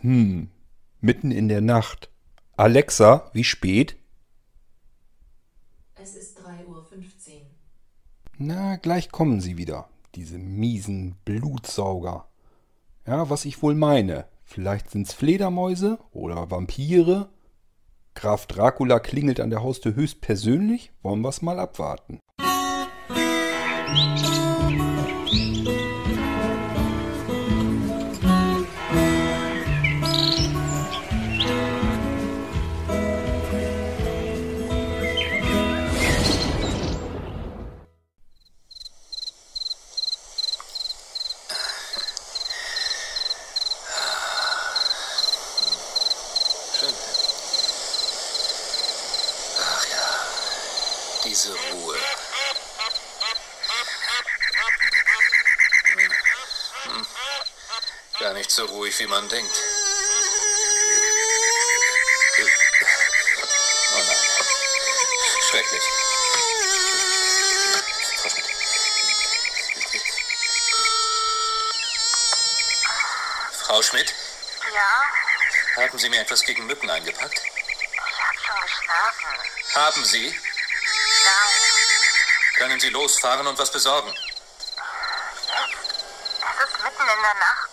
Hm, 0.00 0.48
mitten 1.00 1.30
in 1.30 1.48
der 1.48 1.60
Nacht. 1.60 2.10
Alexa, 2.56 3.30
wie 3.32 3.44
spät? 3.44 3.96
Es 6.00 6.14
ist 6.14 6.38
3.15 6.38 6.66
Uhr. 6.66 6.80
Na, 8.38 8.76
gleich 8.76 9.10
kommen 9.10 9.40
sie 9.40 9.56
wieder, 9.56 9.88
diese 10.14 10.38
miesen 10.38 11.16
Blutsauger. 11.24 12.28
Ja, 13.06 13.28
was 13.30 13.44
ich 13.44 13.62
wohl 13.62 13.74
meine. 13.74 14.26
Vielleicht 14.44 14.90
sind's 14.90 15.12
Fledermäuse 15.12 15.98
oder 16.12 16.50
Vampire. 16.50 17.28
Graf 18.14 18.46
Dracula 18.46 19.00
klingelt 19.00 19.40
an 19.40 19.50
der 19.50 19.62
Haustür 19.62 19.94
höchstpersönlich. 19.94 20.92
Wollen 21.02 21.22
wir's 21.22 21.42
mal 21.42 21.58
abwarten. 21.58 22.20
Schön. 24.16 24.47
So 58.58 58.64
ruhig, 58.64 58.98
wie 58.98 59.06
man 59.06 59.28
denkt. 59.28 59.56
Oh 63.94 63.98
nein. 63.98 64.16
Schrecklich. 65.48 65.82
Frau 73.52 73.80
Schmidt, 73.82 74.12
Ja, 74.74 75.84
haben 75.84 75.98
Sie 75.98 76.08
mir 76.08 76.20
etwas 76.20 76.42
gegen 76.42 76.66
Mücken 76.66 76.90
eingepackt? 76.90 77.38
ich 77.38 77.98
hab 78.00 78.34
schon 78.44 78.60
geschlafen. 78.62 79.28
Haben 79.74 80.04
Sie? 80.04 80.26
Nein, 80.30 81.60
Können 82.56 82.80
Sie 82.80 82.88
losfahren 82.88 83.46
und 83.46 83.56
was 83.58 83.70
besorgen? 83.70 84.12
es 86.60 86.68
ist 86.70 86.82
mitten 86.82 87.02
in 87.02 87.22
der 87.22 87.34
Nacht. 87.34 87.68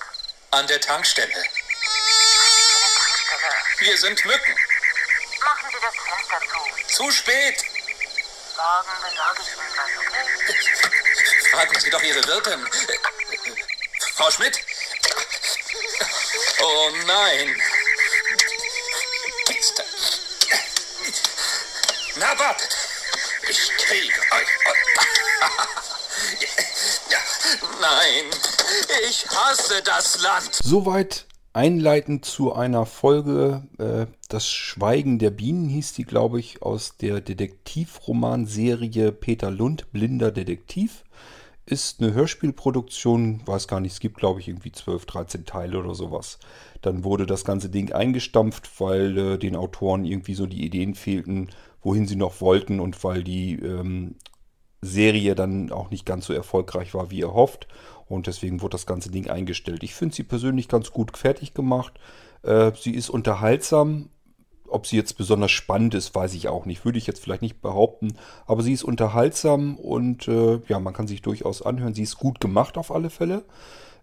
An 0.56 0.66
der 0.68 0.80
Tankstelle. 0.80 1.44
Hier 3.80 3.98
sind 3.98 4.24
Mücken. 4.24 4.56
Machen 5.44 5.70
Sie 5.70 5.78
das 5.82 5.94
Fenster 5.94 6.40
zu. 6.50 6.96
Zu 6.96 7.12
spät. 7.12 7.62
Morgen 8.56 8.96
besorge 9.04 9.42
ich 9.42 9.50
Ihnen 9.50 9.74
was? 9.76 11.50
Fragen 11.52 11.80
Sie 11.82 11.90
doch 11.90 12.02
Ihre 12.04 12.26
Wirtin. 12.26 12.66
Frau 14.16 14.32
Schmidt? 14.32 14.58
Oh 16.62 16.90
nein. 17.06 17.62
Na, 22.16 22.40
wartet. 22.40 22.78
Ich 23.50 23.78
kriege 23.78 24.22
euch. 24.32 24.48
Nein, 27.82 28.32
ich 29.08 29.28
hasse 29.30 29.82
das 29.84 30.22
Land. 30.22 30.50
Soweit 30.64 31.26
einleitend 31.56 32.26
zu 32.26 32.54
einer 32.54 32.86
Folge. 32.86 33.64
Äh, 33.78 34.08
das 34.28 34.48
Schweigen 34.48 35.20
der 35.20 35.32
Bienen 35.32 35.70
hieß 35.70 35.94
die, 35.94 36.04
glaube 36.04 36.40
ich, 36.40 36.62
aus 36.62 36.98
der 36.98 37.22
Detektivromanserie 37.22 39.14
Peter 39.14 39.52
Lund, 39.52 39.92
Blinder 39.92 40.32
Detektiv. 40.32 41.04
Ist 41.66 42.02
eine 42.02 42.14
Hörspielproduktion, 42.14 43.42
weiß 43.46 43.68
gar 43.68 43.80
nicht, 43.80 43.94
es 43.94 44.00
gibt, 44.00 44.18
glaube 44.18 44.40
ich, 44.40 44.50
irgendwie 44.50 44.72
12, 44.72 45.06
13 45.06 45.46
Teile 45.46 45.80
oder 45.80 45.96
sowas. 45.96 46.38
Dann 46.82 47.04
wurde 47.04 47.26
das 47.26 47.44
ganze 47.44 47.70
Ding 47.70 47.92
eingestampft, 47.92 48.70
weil 48.80 49.18
äh, 49.18 49.38
den 49.40 49.56
Autoren 49.56 50.06
irgendwie 50.06 50.36
so 50.36 50.46
die 50.46 50.64
Ideen 50.64 50.94
fehlten, 50.94 51.50
wohin 51.82 52.06
sie 52.06 52.18
noch 52.18 52.42
wollten 52.42 52.80
und 52.80 53.04
weil 53.04 53.24
die 53.24 53.54
ähm, 53.56 54.16
Serie 54.82 55.36
dann 55.36 55.72
auch 55.72 55.90
nicht 55.90 56.06
ganz 56.06 56.26
so 56.26 56.34
erfolgreich 56.34 56.94
war, 56.94 57.12
wie 57.12 57.22
erhofft. 57.22 57.68
Und 58.08 58.28
deswegen 58.28 58.62
wurde 58.62 58.74
das 58.74 58.86
ganze 58.86 59.10
Ding 59.10 59.30
eingestellt. 59.30 59.84
Ich 59.84 59.96
finde 59.96 60.16
sie 60.16 60.24
persönlich 60.24 60.68
ganz 60.68 60.92
gut 60.92 61.18
fertig 61.18 61.54
gemacht. 61.54 61.94
Äh, 62.44 62.72
sie 62.80 62.92
ist 62.92 63.10
unterhaltsam. 63.10 64.10
Ob 64.68 64.88
sie 64.88 64.98
jetzt 64.98 65.18
besonders 65.18 65.52
spannend 65.52 65.94
ist, 65.94 66.14
weiß 66.14 66.34
ich 66.34 66.48
auch 66.48 66.66
nicht. 66.66 66.86
Würde 66.86 66.98
ich 66.98 67.08
jetzt 67.08 67.22
vielleicht 67.22 67.42
nicht 67.42 67.62
behaupten. 67.62 68.18
Aber 68.46 68.62
sie 68.64 68.74
ist 68.74 68.84
unterhaltsam 68.84 69.78
und 69.78 70.28
äh, 70.28 70.60
ja, 70.68 70.80
man 70.80 70.94
kann 70.94 71.08
sich 71.08 71.22
durchaus 71.22 71.62
anhören. 71.62 71.94
Sie 71.94 72.04
ist 72.04 72.18
gut 72.18 72.40
gemacht 72.40 72.78
auf 72.78 72.92
alle 72.92 73.10
Fälle. 73.10 73.46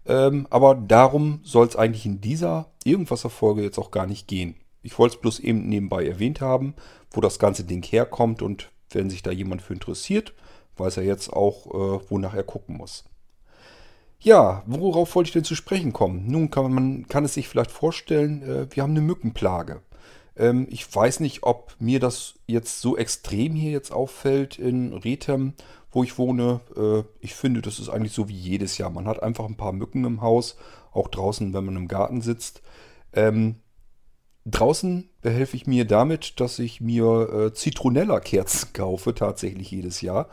Ähm, 0.07 0.47
aber 0.51 0.75
darum 0.75 1.41
soll 1.45 1.67
es 1.67 1.77
eigentlich 1.77 2.07
in 2.07 2.21
dieser 2.21 2.71
Irgendwasser-Folge 2.85 3.63
jetzt 3.63 3.79
auch 3.79 3.91
gar 3.91 4.07
nicht 4.07 4.27
gehen. 4.27 4.57
Ich 4.83 4.99
wollte 4.99 5.17
es 5.17 5.21
bloß 5.21 5.41
eben 5.41 5.69
nebenbei 5.69 6.07
erwähnt 6.07 6.41
haben, 6.41 6.75
wo 7.13 7.21
das 7.21 7.39
ganze 7.39 7.65
Ding 7.65 7.85
herkommt 7.85 8.43
und 8.43 8.71
wenn 8.91 9.11
sich 9.11 9.23
da 9.23 9.31
jemand 9.31 9.63
für 9.63 9.75
interessiert, 9.75 10.35
weiß 10.77 10.97
er 10.97 11.05
jetzt 11.05 11.33
auch, 11.33 11.67
äh, 11.67 12.11
wonach 12.11 12.35
er 12.35 12.43
gucken 12.43 12.77
muss. 12.77 13.05
Ja, 14.23 14.63
worauf 14.67 15.17
wollte 15.17 15.29
ich 15.29 15.33
denn 15.33 15.45
zu 15.45 15.57
sprechen 15.57 15.93
kommen? 15.93 16.27
Nun 16.29 16.51
kann 16.51 16.73
man 16.73 17.09
kann 17.09 17.25
es 17.25 17.35
sich 17.35 17.49
vielleicht 17.49 17.73
vorstellen, 17.73 18.43
äh, 18.43 18.67
wir 18.71 18.85
haben 18.85 18.93
eine 18.93 19.01
Mückenplage. 19.01 19.83
Ähm, 20.37 20.69
ich 20.71 20.95
weiß 20.95 21.21
nicht, 21.21 21.43
ob 21.43 21.75
mir 21.81 21.99
das 21.99 22.35
jetzt 22.47 22.81
so 22.81 22.97
extrem 22.97 23.55
hier 23.55 23.73
jetzt 23.73 23.91
auffällt 23.93 24.59
in 24.59 24.93
Rethem, 24.93 25.55
wo 25.91 26.05
ich 26.05 26.19
wohne. 26.19 26.61
Äh, 26.77 27.03
ich 27.21 27.35
finde, 27.35 27.63
das 27.63 27.81
ist 27.81 27.89
eigentlich 27.89 28.13
so 28.13 28.29
wie 28.29 28.37
jedes 28.37 28.79
Jahr. 28.79 28.91
Man 28.91 29.07
hat 29.07 29.23
einfach 29.23 29.47
ein 29.47 29.57
paar 29.57 29.73
Mücken 29.73 30.05
im 30.05 30.21
Haus, 30.21 30.57
auch 30.93 31.09
draußen, 31.09 31.53
wenn 31.53 31.65
man 31.65 31.77
im 31.77 31.89
Garten 31.89 32.21
sitzt. 32.21 32.63
Ähm, 33.13 33.57
Draußen 34.45 35.09
behelfe 35.21 35.57
ich 35.57 35.69
mir 35.69 35.85
damit, 35.85 36.41
dass 36.41 36.59
ich 36.59 36.81
mir 36.81 37.29
äh, 37.33 37.55
Zitronella-Kerzen 37.55 38.73
kaufe, 38.73 39.15
tatsächlich 39.15 39.71
jedes 39.71 40.01
Jahr. 40.01 40.29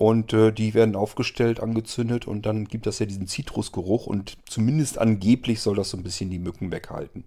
Und 0.00 0.32
äh, 0.32 0.50
die 0.50 0.72
werden 0.72 0.96
aufgestellt, 0.96 1.60
angezündet 1.60 2.26
und 2.26 2.46
dann 2.46 2.64
gibt 2.64 2.86
das 2.86 3.00
ja 3.00 3.04
diesen 3.04 3.26
Zitrusgeruch 3.26 4.06
und 4.06 4.38
zumindest 4.48 4.96
angeblich 4.96 5.60
soll 5.60 5.76
das 5.76 5.90
so 5.90 5.98
ein 5.98 6.02
bisschen 6.02 6.30
die 6.30 6.38
Mücken 6.38 6.72
weghalten. 6.72 7.24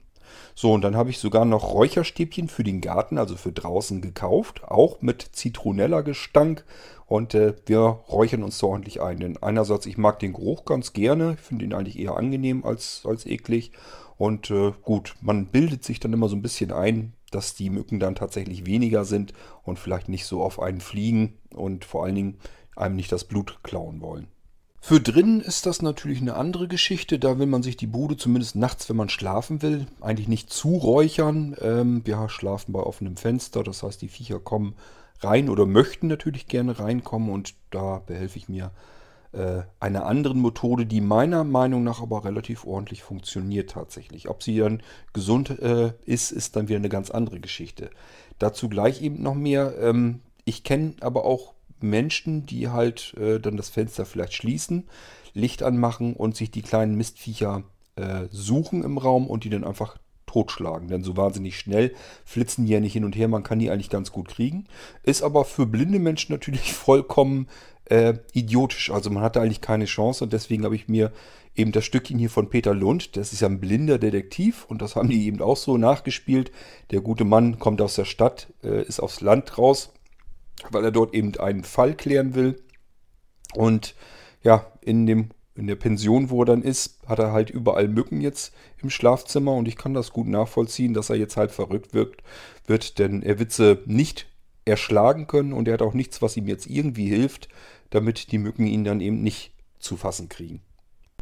So, 0.56 0.74
und 0.74 0.82
dann 0.82 0.96
habe 0.96 1.12
ich 1.12 1.20
sogar 1.20 1.46
noch 1.46 1.72
Räucherstäbchen 1.72 2.48
für 2.48 2.64
den 2.64 2.82
Garten, 2.82 3.20
also 3.20 3.36
für 3.36 3.52
draußen 3.52 4.02
gekauft, 4.02 4.64
auch 4.64 5.04
mit 5.04 5.22
Zitronella-Gestank. 5.22 6.66
Und 7.06 7.36
äh, 7.36 7.54
wir 7.68 7.80
räuchern 7.80 8.42
uns 8.42 8.58
so 8.58 8.70
ordentlich 8.70 9.04
ein. 9.04 9.20
Denn 9.20 9.38
einerseits, 9.38 9.86
ich 9.86 10.00
mag 10.00 10.18
den 10.18 10.34
Geruch 10.34 10.66
ganz 10.66 10.94
gerne, 10.94 11.38
finde 11.38 11.66
ihn 11.66 11.76
eigentlich 11.76 12.00
eher 12.00 12.18
angenehm 12.18 12.66
als, 12.66 13.04
als 13.06 13.28
eklig. 13.28 13.72
Und 14.18 14.50
äh, 14.50 14.72
gut, 14.82 15.14
man 15.22 15.46
bildet 15.46 15.84
sich 15.84 16.00
dann 16.00 16.12
immer 16.12 16.28
so 16.28 16.36
ein 16.36 16.42
bisschen 16.42 16.72
ein, 16.72 17.14
dass 17.30 17.54
die 17.54 17.70
Mücken 17.70 18.00
dann 18.00 18.16
tatsächlich 18.16 18.66
weniger 18.66 19.06
sind 19.06 19.34
und 19.62 19.78
vielleicht 19.78 20.10
nicht 20.10 20.26
so 20.26 20.42
auf 20.42 20.60
einen 20.60 20.82
fliegen 20.82 21.38
und 21.54 21.86
vor 21.86 22.04
allen 22.04 22.16
Dingen 22.16 22.40
einem 22.76 22.96
nicht 22.96 23.12
das 23.12 23.24
Blut 23.24 23.60
klauen 23.64 24.02
wollen. 24.02 24.28
Für 24.86 25.00
drinnen 25.00 25.40
ist 25.40 25.66
das 25.66 25.82
natürlich 25.82 26.20
eine 26.20 26.36
andere 26.36 26.68
Geschichte. 26.68 27.18
Da 27.18 27.40
will 27.40 27.46
man 27.46 27.64
sich 27.64 27.78
die 27.78 27.88
Bude 27.88 28.18
zumindest 28.18 28.58
nachts, 28.58 28.90
wenn 28.90 28.98
man 28.98 29.08
schlafen 29.08 29.62
will, 29.62 29.88
eigentlich 30.02 30.28
nicht 30.28 30.52
zuräuchern. 30.52 31.56
Ähm, 31.62 32.02
wir 32.04 32.28
schlafen 32.28 32.74
bei 32.74 32.82
offenem 32.82 33.16
Fenster, 33.16 33.64
das 33.64 33.82
heißt, 33.82 34.02
die 34.02 34.10
Viecher 34.10 34.40
kommen 34.40 34.76
rein 35.22 35.48
oder 35.48 35.66
möchten 35.66 36.08
natürlich 36.08 36.48
gerne 36.48 36.80
reinkommen 36.80 37.30
und 37.30 37.54
da 37.70 38.00
behelfe 38.06 38.38
ich 38.38 38.50
mir 38.50 38.72
äh, 39.32 39.62
einer 39.80 40.06
anderen 40.06 40.42
Methode, 40.42 40.86
die 40.86 41.02
meiner 41.02 41.44
Meinung 41.44 41.86
nach 41.86 42.02
aber 42.02 42.26
relativ 42.26 42.66
ordentlich 42.66 43.04
funktioniert 43.04 43.72
tatsächlich. 43.72 44.30
Ob 44.30 44.44
sie 44.44 44.58
dann 44.58 44.84
gesund 45.14 45.50
äh, 45.62 45.94
ist, 46.06 46.32
ist 46.32 46.58
dann 46.58 46.68
wieder 46.68 46.80
eine 46.80 46.90
ganz 46.90 47.10
andere 47.10 47.40
Geschichte. 47.40 47.90
Dazu 48.38 48.68
gleich 48.68 49.02
eben 49.02 49.24
noch 49.24 49.36
mehr. 49.36 49.76
Ähm, 49.80 50.20
ich 50.46 50.64
kenne 50.64 50.96
aber 51.00 51.26
auch 51.26 51.54
Menschen, 51.84 52.46
die 52.46 52.70
halt 52.70 53.14
äh, 53.18 53.40
dann 53.40 53.58
das 53.58 53.70
Fenster 53.70 54.06
vielleicht 54.06 54.34
schließen, 54.34 54.86
Licht 55.34 55.64
anmachen 55.64 56.14
und 56.14 56.36
sich 56.36 56.52
die 56.52 56.62
kleinen 56.62 56.96
Mistviecher 56.96 57.64
äh, 57.96 58.28
suchen 58.32 58.84
im 58.84 58.98
Raum 58.98 59.28
und 59.28 59.44
die 59.44 59.50
dann 59.50 59.64
einfach 59.64 59.98
totschlagen. 60.26 60.88
Denn 60.88 61.04
so 61.04 61.16
wahnsinnig 61.16 61.58
schnell 61.58 61.94
flitzen 62.26 62.66
die 62.66 62.74
ja 62.74 62.80
nicht 62.80 62.94
hin 62.94 63.06
und 63.06 63.16
her, 63.16 63.28
man 63.28 63.44
kann 63.44 63.60
die 63.60 63.70
eigentlich 63.70 63.90
ganz 63.90 64.12
gut 64.12 64.28
kriegen. 64.28 64.66
Ist 65.04 65.22
aber 65.22 65.46
für 65.46 65.66
blinde 65.66 66.00
Menschen 66.00 66.34
natürlich 66.34 66.74
vollkommen 66.74 67.48
äh, 67.86 68.16
idiotisch. 68.34 68.92
Also 68.92 69.10
man 69.10 69.24
hatte 69.24 69.42
eigentlich 69.42 69.62
keine 69.62 69.86
Chance 69.86 70.24
und 70.24 70.34
deswegen 70.34 70.64
habe 70.66 70.76
ich 70.76 70.88
mir 70.88 71.12
eben 71.56 71.72
das 71.72 71.86
Stückchen 71.86 72.18
hier 72.18 72.30
von 72.30 72.50
Peter 72.50 72.74
Lund, 72.74 73.16
das 73.16 73.32
ist 73.32 73.42
ja 73.42 73.48
ein 73.48 73.60
blinder 73.60 74.00
Detektiv 74.00 74.66
und 74.68 74.82
das 74.82 74.96
haben 74.96 75.10
die 75.10 75.28
eben 75.28 75.42
auch 75.42 75.58
so 75.58 75.78
nachgespielt. 75.78 76.52
Der 76.92 77.02
gute 77.02 77.26
Mann 77.26 77.60
kommt 77.60 77.82
aus 77.82 77.96
der 77.96 78.06
Stadt, 78.06 78.48
äh, 78.64 78.84
ist 78.84 79.00
aufs 79.00 79.22
Land 79.22 79.58
raus, 79.58 79.92
weil 80.72 80.84
er 80.84 80.92
dort 80.92 81.14
eben 81.14 81.36
einen 81.38 81.64
Fall 81.64 81.96
klären 81.96 82.36
will. 82.36 82.62
Und 83.54 83.96
ja, 84.42 84.66
in 84.82 85.06
dem 85.06 85.30
in 85.56 85.68
der 85.68 85.76
Pension, 85.76 86.30
wo 86.30 86.42
er 86.42 86.46
dann 86.46 86.64
ist, 86.64 86.98
hat 87.08 87.20
er 87.20 87.32
halt 87.32 87.50
überall 87.50 87.88
Mücken 87.88 88.22
jetzt 88.22 88.54
im 88.82 88.90
Schlafzimmer 88.90 89.54
und 89.54 89.68
ich 89.68 89.76
kann 89.76 89.94
das 89.94 90.12
gut 90.12 90.28
nachvollziehen, 90.28 90.94
dass 90.94 91.10
er 91.10 91.16
jetzt 91.16 91.38
halt 91.38 91.52
verrückt 91.52 91.94
wirkt, 91.94 92.24
wird, 92.66 92.98
denn 92.98 93.22
er 93.22 93.38
wird 93.40 93.52
sie 93.52 93.80
nicht 93.86 94.28
erschlagen 94.66 95.28
können 95.28 95.54
und 95.54 95.68
er 95.68 95.76
hat 95.76 95.82
auch 95.82 95.94
nichts, 95.94 96.22
was 96.22 96.38
ihm 96.38 96.48
jetzt 96.48 96.66
irgendwie 96.66 97.08
hilft, 97.08 97.50
damit 97.92 98.32
die 98.32 98.40
Mücken 98.40 98.66
ihn 98.66 98.84
dann 98.84 99.02
eben 99.02 99.22
nicht 99.22 99.52
zu 99.78 99.98
fassen 99.98 100.30
kriegen. 100.30 100.62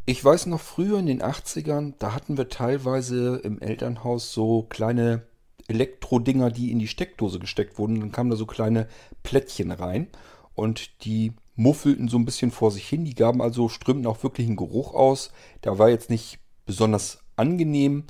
Ich 0.06 0.24
weiß 0.24 0.46
noch 0.46 0.62
früher 0.62 1.00
in 1.00 1.08
den 1.08 1.22
80ern, 1.22 1.94
da 2.00 2.14
hatten 2.14 2.38
wir 2.38 2.50
teilweise 2.50 3.42
im 3.44 3.60
Elternhaus 3.60 4.34
so 4.34 4.64
kleine 4.64 5.24
Elektrodinger, 5.72 6.52
die 6.52 6.72
in 6.72 6.80
die 6.80 6.88
Steckdose 6.88 7.40
gesteckt 7.40 7.78
wurden. 7.78 8.00
Dann 8.00 8.12
kamen 8.12 8.30
da 8.30 8.36
so 8.36 8.46
kleine 8.46 8.88
Plättchen 9.24 9.72
rein 9.72 10.08
und 10.54 11.04
die 11.04 11.34
muffelten 11.56 12.08
so 12.08 12.18
ein 12.18 12.26
bisschen 12.26 12.52
vor 12.52 12.72
sich 12.72 12.88
hin. 12.88 13.06
Die 13.06 13.16
gaben 13.16 13.42
also, 13.42 13.70
strömten 13.70 14.08
auch 14.08 14.24
wirklich 14.24 14.48
einen 14.48 14.56
Geruch 14.56 14.94
aus. 14.94 15.32
Der 15.64 15.80
war 15.80 15.90
jetzt 15.90 16.10
nicht 16.10 16.40
besonders 16.66 17.20
angenehm, 17.36 18.06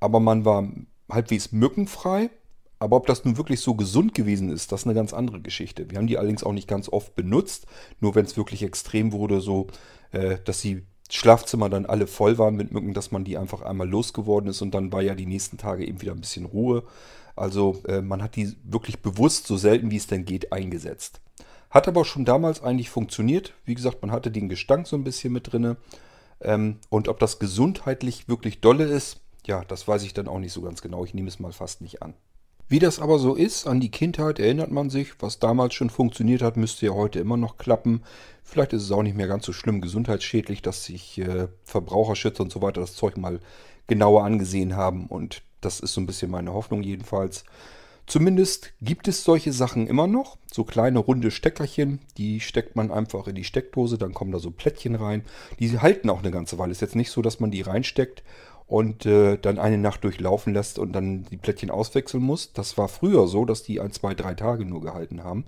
aber 0.00 0.20
man 0.20 0.44
war 0.44 0.68
halbwegs 1.10 1.52
mückenfrei. 1.52 2.30
Aber 2.78 2.96
ob 2.96 3.06
das 3.06 3.24
nun 3.24 3.38
wirklich 3.38 3.60
so 3.60 3.74
gesund 3.74 4.14
gewesen 4.14 4.50
ist, 4.50 4.70
das 4.70 4.82
ist 4.82 4.86
eine 4.86 4.94
ganz 4.94 5.14
andere 5.14 5.40
Geschichte. 5.40 5.90
Wir 5.90 5.98
haben 5.98 6.06
die 6.06 6.18
allerdings 6.18 6.44
auch 6.44 6.52
nicht 6.52 6.68
ganz 6.68 6.88
oft 6.88 7.14
benutzt, 7.14 7.66
nur 8.00 8.14
wenn 8.14 8.26
es 8.26 8.36
wirklich 8.36 8.62
extrem 8.62 9.12
wurde, 9.12 9.40
so 9.40 9.68
äh, 10.10 10.38
dass 10.44 10.60
die 10.60 10.82
Schlafzimmer 11.14 11.68
dann 11.68 11.86
alle 11.86 12.08
voll 12.08 12.38
waren 12.38 12.56
mit 12.56 12.72
Mücken, 12.72 12.92
dass 12.92 13.12
man 13.12 13.22
die 13.22 13.38
einfach 13.38 13.62
einmal 13.62 13.88
losgeworden 13.88 14.50
ist 14.50 14.62
und 14.62 14.74
dann 14.74 14.90
war 14.90 15.00
ja 15.00 15.14
die 15.14 15.26
nächsten 15.26 15.58
Tage 15.58 15.86
eben 15.86 16.00
wieder 16.00 16.12
ein 16.12 16.20
bisschen 16.20 16.44
Ruhe. 16.44 16.82
Also 17.36 17.80
äh, 17.86 18.00
man 18.00 18.20
hat 18.20 18.34
die 18.34 18.56
wirklich 18.64 19.00
bewusst, 19.00 19.46
so 19.46 19.56
selten 19.56 19.92
wie 19.92 19.96
es 19.96 20.08
denn 20.08 20.24
geht, 20.24 20.52
eingesetzt. 20.52 21.20
Hat 21.70 21.86
aber 21.86 22.04
schon 22.04 22.24
damals 22.24 22.62
eigentlich 22.64 22.90
funktioniert. 22.90 23.54
Wie 23.64 23.74
gesagt, 23.76 24.02
man 24.02 24.10
hatte 24.10 24.32
den 24.32 24.48
Gestank 24.48 24.88
so 24.88 24.96
ein 24.96 25.04
bisschen 25.04 25.32
mit 25.32 25.52
drinne. 25.52 25.76
Ähm, 26.40 26.78
und 26.88 27.06
ob 27.06 27.20
das 27.20 27.38
gesundheitlich 27.38 28.28
wirklich 28.28 28.60
dolle 28.60 28.84
ist, 28.84 29.20
ja, 29.46 29.64
das 29.64 29.86
weiß 29.86 30.02
ich 30.02 30.14
dann 30.14 30.26
auch 30.26 30.40
nicht 30.40 30.52
so 30.52 30.62
ganz 30.62 30.82
genau. 30.82 31.04
Ich 31.04 31.14
nehme 31.14 31.28
es 31.28 31.38
mal 31.38 31.52
fast 31.52 31.80
nicht 31.80 32.02
an. 32.02 32.14
Wie 32.68 32.78
das 32.78 32.98
aber 32.98 33.18
so 33.18 33.34
ist, 33.34 33.66
an 33.66 33.80
die 33.80 33.90
Kindheit 33.90 34.38
erinnert 34.38 34.70
man 34.70 34.88
sich. 34.88 35.12
Was 35.20 35.38
damals 35.38 35.74
schon 35.74 35.90
funktioniert 35.90 36.42
hat, 36.42 36.56
müsste 36.56 36.86
ja 36.86 36.92
heute 36.92 37.18
immer 37.20 37.36
noch 37.36 37.58
klappen. 37.58 38.02
Vielleicht 38.42 38.72
ist 38.72 38.82
es 38.82 38.92
auch 38.92 39.02
nicht 39.02 39.16
mehr 39.16 39.28
ganz 39.28 39.44
so 39.44 39.52
schlimm 39.52 39.80
gesundheitsschädlich, 39.80 40.62
dass 40.62 40.84
sich 40.84 41.18
äh, 41.18 41.48
Verbraucherschützer 41.64 42.42
und 42.42 42.52
so 42.52 42.62
weiter 42.62 42.80
das 42.80 42.94
Zeug 42.94 43.16
mal 43.16 43.40
genauer 43.86 44.24
angesehen 44.24 44.76
haben. 44.76 45.06
Und 45.06 45.42
das 45.60 45.80
ist 45.80 45.92
so 45.92 46.00
ein 46.00 46.06
bisschen 46.06 46.30
meine 46.30 46.54
Hoffnung 46.54 46.82
jedenfalls. 46.82 47.44
Zumindest 48.06 48.72
gibt 48.82 49.08
es 49.08 49.24
solche 49.24 49.52
Sachen 49.52 49.86
immer 49.86 50.06
noch. 50.06 50.36
So 50.52 50.64
kleine 50.64 50.98
runde 50.98 51.30
Steckerchen, 51.30 52.00
die 52.18 52.40
steckt 52.40 52.76
man 52.76 52.90
einfach 52.90 53.28
in 53.28 53.34
die 53.34 53.44
Steckdose, 53.44 53.96
dann 53.96 54.12
kommen 54.12 54.30
da 54.30 54.38
so 54.38 54.50
Plättchen 54.50 54.94
rein. 54.94 55.24
Die 55.58 55.78
halten 55.78 56.10
auch 56.10 56.20
eine 56.20 56.30
ganze 56.30 56.58
Weile. 56.58 56.72
Ist 56.72 56.82
jetzt 56.82 56.96
nicht 56.96 57.10
so, 57.10 57.22
dass 57.22 57.40
man 57.40 57.50
die 57.50 57.62
reinsteckt 57.62 58.22
und 58.66 59.06
äh, 59.06 59.36
dann 59.36 59.58
eine 59.58 59.78
Nacht 59.78 60.04
durchlaufen 60.04 60.54
lässt 60.54 60.78
und 60.78 60.92
dann 60.92 61.24
die 61.24 61.36
Plättchen 61.36 61.70
auswechseln 61.70 62.22
muss. 62.22 62.52
Das 62.52 62.78
war 62.78 62.88
früher 62.88 63.26
so, 63.26 63.44
dass 63.44 63.62
die 63.62 63.80
ein, 63.80 63.92
zwei, 63.92 64.14
drei 64.14 64.34
Tage 64.34 64.64
nur 64.64 64.80
gehalten 64.80 65.22
haben. 65.22 65.44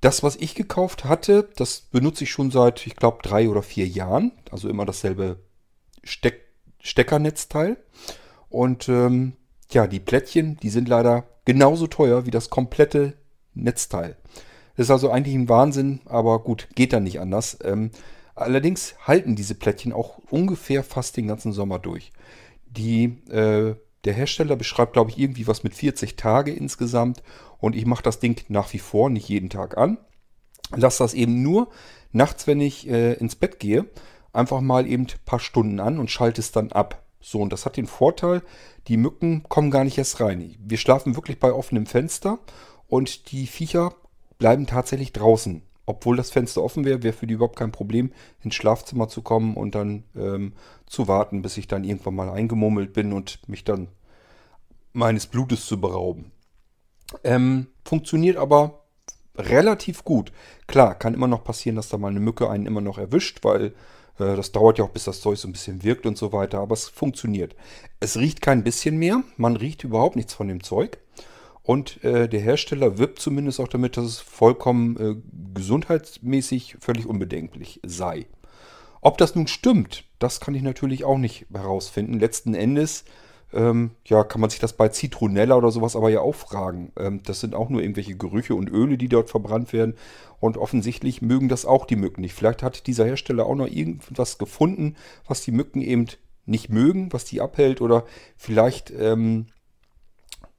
Das, 0.00 0.22
was 0.22 0.36
ich 0.36 0.54
gekauft 0.54 1.04
hatte, 1.04 1.48
das 1.56 1.80
benutze 1.80 2.24
ich 2.24 2.30
schon 2.30 2.50
seit, 2.50 2.86
ich 2.86 2.96
glaube, 2.96 3.18
drei 3.22 3.48
oder 3.48 3.62
vier 3.62 3.86
Jahren. 3.86 4.32
Also 4.50 4.68
immer 4.68 4.86
dasselbe 4.86 5.40
Steck 6.02 6.40
Steckernetzteil. 6.82 7.76
Und 8.48 8.88
ähm, 8.88 9.34
ja, 9.70 9.86
die 9.86 10.00
Plättchen, 10.00 10.56
die 10.56 10.70
sind 10.70 10.88
leider 10.88 11.24
genauso 11.44 11.86
teuer 11.86 12.24
wie 12.24 12.30
das 12.30 12.48
komplette 12.48 13.14
Netzteil. 13.52 14.16
Das 14.76 14.86
ist 14.86 14.90
also 14.90 15.10
eigentlich 15.10 15.34
ein 15.34 15.50
Wahnsinn, 15.50 16.00
aber 16.06 16.42
gut, 16.42 16.68
geht 16.74 16.94
dann 16.94 17.02
nicht 17.02 17.20
anders. 17.20 17.58
Ähm, 17.62 17.90
allerdings 18.40 18.94
halten 19.06 19.36
diese 19.36 19.54
Plättchen 19.54 19.92
auch 19.92 20.18
ungefähr 20.30 20.82
fast 20.82 21.16
den 21.16 21.28
ganzen 21.28 21.52
Sommer 21.52 21.78
durch. 21.78 22.12
Die, 22.66 23.04
äh, 23.30 23.74
der 24.04 24.12
Hersteller 24.14 24.56
beschreibt, 24.56 24.92
glaube 24.94 25.10
ich, 25.10 25.18
irgendwie 25.18 25.46
was 25.46 25.64
mit 25.64 25.74
40 25.74 26.16
Tage 26.16 26.52
insgesamt. 26.52 27.22
Und 27.58 27.76
ich 27.76 27.86
mache 27.86 28.02
das 28.02 28.20
Ding 28.20 28.42
nach 28.48 28.72
wie 28.72 28.78
vor 28.78 29.10
nicht 29.10 29.28
jeden 29.28 29.50
Tag 29.50 29.76
an. 29.76 29.98
Lass 30.74 30.98
das 30.98 31.14
eben 31.14 31.42
nur 31.42 31.68
nachts, 32.12 32.46
wenn 32.46 32.60
ich 32.60 32.88
äh, 32.88 33.14
ins 33.14 33.36
Bett 33.36 33.58
gehe, 33.58 33.86
einfach 34.32 34.60
mal 34.60 34.86
eben 34.86 35.04
ein 35.04 35.24
paar 35.26 35.40
Stunden 35.40 35.80
an 35.80 35.98
und 35.98 36.10
schalte 36.10 36.40
es 36.40 36.52
dann 36.52 36.72
ab. 36.72 37.04
So, 37.20 37.40
und 37.40 37.52
das 37.52 37.66
hat 37.66 37.76
den 37.76 37.86
Vorteil, 37.86 38.42
die 38.88 38.96
Mücken 38.96 39.42
kommen 39.48 39.70
gar 39.70 39.84
nicht 39.84 39.98
erst 39.98 40.20
rein. 40.20 40.56
Wir 40.58 40.78
schlafen 40.78 41.16
wirklich 41.16 41.38
bei 41.38 41.52
offenem 41.52 41.86
Fenster 41.86 42.38
und 42.86 43.30
die 43.30 43.46
Viecher 43.46 43.94
bleiben 44.38 44.66
tatsächlich 44.66 45.12
draußen. 45.12 45.62
Obwohl 45.90 46.16
das 46.16 46.30
Fenster 46.30 46.62
offen 46.62 46.84
wäre, 46.84 47.02
wäre 47.02 47.12
für 47.12 47.26
die 47.26 47.34
überhaupt 47.34 47.58
kein 47.58 47.72
Problem, 47.72 48.12
ins 48.42 48.54
Schlafzimmer 48.54 49.08
zu 49.08 49.22
kommen 49.22 49.56
und 49.56 49.74
dann 49.74 50.04
ähm, 50.16 50.52
zu 50.86 51.08
warten, 51.08 51.42
bis 51.42 51.56
ich 51.56 51.66
dann 51.66 51.84
irgendwann 51.84 52.14
mal 52.14 52.30
eingemummelt 52.30 52.92
bin 52.92 53.12
und 53.12 53.40
mich 53.48 53.64
dann 53.64 53.88
meines 54.92 55.26
Blutes 55.26 55.66
zu 55.66 55.80
berauben. 55.80 56.30
Ähm, 57.24 57.66
funktioniert 57.84 58.36
aber 58.36 58.84
relativ 59.36 60.04
gut. 60.04 60.32
Klar, 60.68 60.94
kann 60.94 61.14
immer 61.14 61.28
noch 61.28 61.42
passieren, 61.42 61.76
dass 61.76 61.88
da 61.88 61.98
mal 61.98 62.08
eine 62.08 62.20
Mücke 62.20 62.48
einen 62.48 62.66
immer 62.66 62.80
noch 62.80 62.98
erwischt, 62.98 63.40
weil 63.42 63.66
äh, 64.18 64.36
das 64.36 64.52
dauert 64.52 64.78
ja 64.78 64.84
auch, 64.84 64.90
bis 64.90 65.04
das 65.04 65.20
Zeug 65.20 65.38
so 65.38 65.48
ein 65.48 65.52
bisschen 65.52 65.82
wirkt 65.82 66.06
und 66.06 66.16
so 66.16 66.32
weiter, 66.32 66.60
aber 66.60 66.74
es 66.74 66.88
funktioniert. 66.88 67.56
Es 67.98 68.16
riecht 68.16 68.42
kein 68.42 68.62
bisschen 68.62 68.96
mehr, 68.96 69.22
man 69.36 69.56
riecht 69.56 69.82
überhaupt 69.82 70.16
nichts 70.16 70.34
von 70.34 70.46
dem 70.46 70.62
Zeug. 70.62 70.98
Und 71.62 72.02
äh, 72.04 72.28
der 72.28 72.40
Hersteller 72.40 72.98
wirbt 72.98 73.20
zumindest 73.20 73.60
auch 73.60 73.68
damit, 73.68 73.96
dass 73.96 74.04
es 74.04 74.18
vollkommen 74.18 74.96
äh, 74.96 75.16
gesundheitsmäßig 75.54 76.76
völlig 76.80 77.06
unbedenklich 77.06 77.80
sei. 77.84 78.26
Ob 79.00 79.18
das 79.18 79.34
nun 79.34 79.46
stimmt, 79.46 80.04
das 80.18 80.40
kann 80.40 80.54
ich 80.54 80.62
natürlich 80.62 81.04
auch 81.04 81.18
nicht 81.18 81.46
herausfinden. 81.52 82.18
Letzten 82.18 82.54
Endes 82.54 83.04
ähm, 83.52 83.92
ja, 84.04 84.22
kann 84.24 84.40
man 84.40 84.50
sich 84.50 84.60
das 84.60 84.74
bei 84.74 84.88
Zitronella 84.88 85.56
oder 85.56 85.70
sowas 85.70 85.96
aber 85.96 86.10
ja 86.10 86.20
auch 86.20 86.34
fragen. 86.34 86.92
Ähm, 86.96 87.22
das 87.24 87.40
sind 87.40 87.54
auch 87.54 87.68
nur 87.68 87.82
irgendwelche 87.82 88.16
Gerüche 88.16 88.54
und 88.54 88.70
Öle, 88.70 88.96
die 88.96 89.08
dort 89.08 89.30
verbrannt 89.30 89.72
werden. 89.72 89.94
Und 90.38 90.56
offensichtlich 90.56 91.20
mögen 91.20 91.48
das 91.48 91.66
auch 91.66 91.86
die 91.86 91.96
Mücken 91.96 92.20
nicht. 92.20 92.34
Vielleicht 92.34 92.62
hat 92.62 92.86
dieser 92.86 93.04
Hersteller 93.04 93.46
auch 93.46 93.54
noch 93.54 93.66
irgendwas 93.66 94.38
gefunden, 94.38 94.96
was 95.26 95.42
die 95.42 95.52
Mücken 95.52 95.82
eben 95.82 96.06
nicht 96.46 96.70
mögen, 96.70 97.12
was 97.12 97.24
die 97.24 97.40
abhält. 97.40 97.80
Oder 97.80 98.04
vielleicht 98.36 98.92
ähm, 98.96 99.46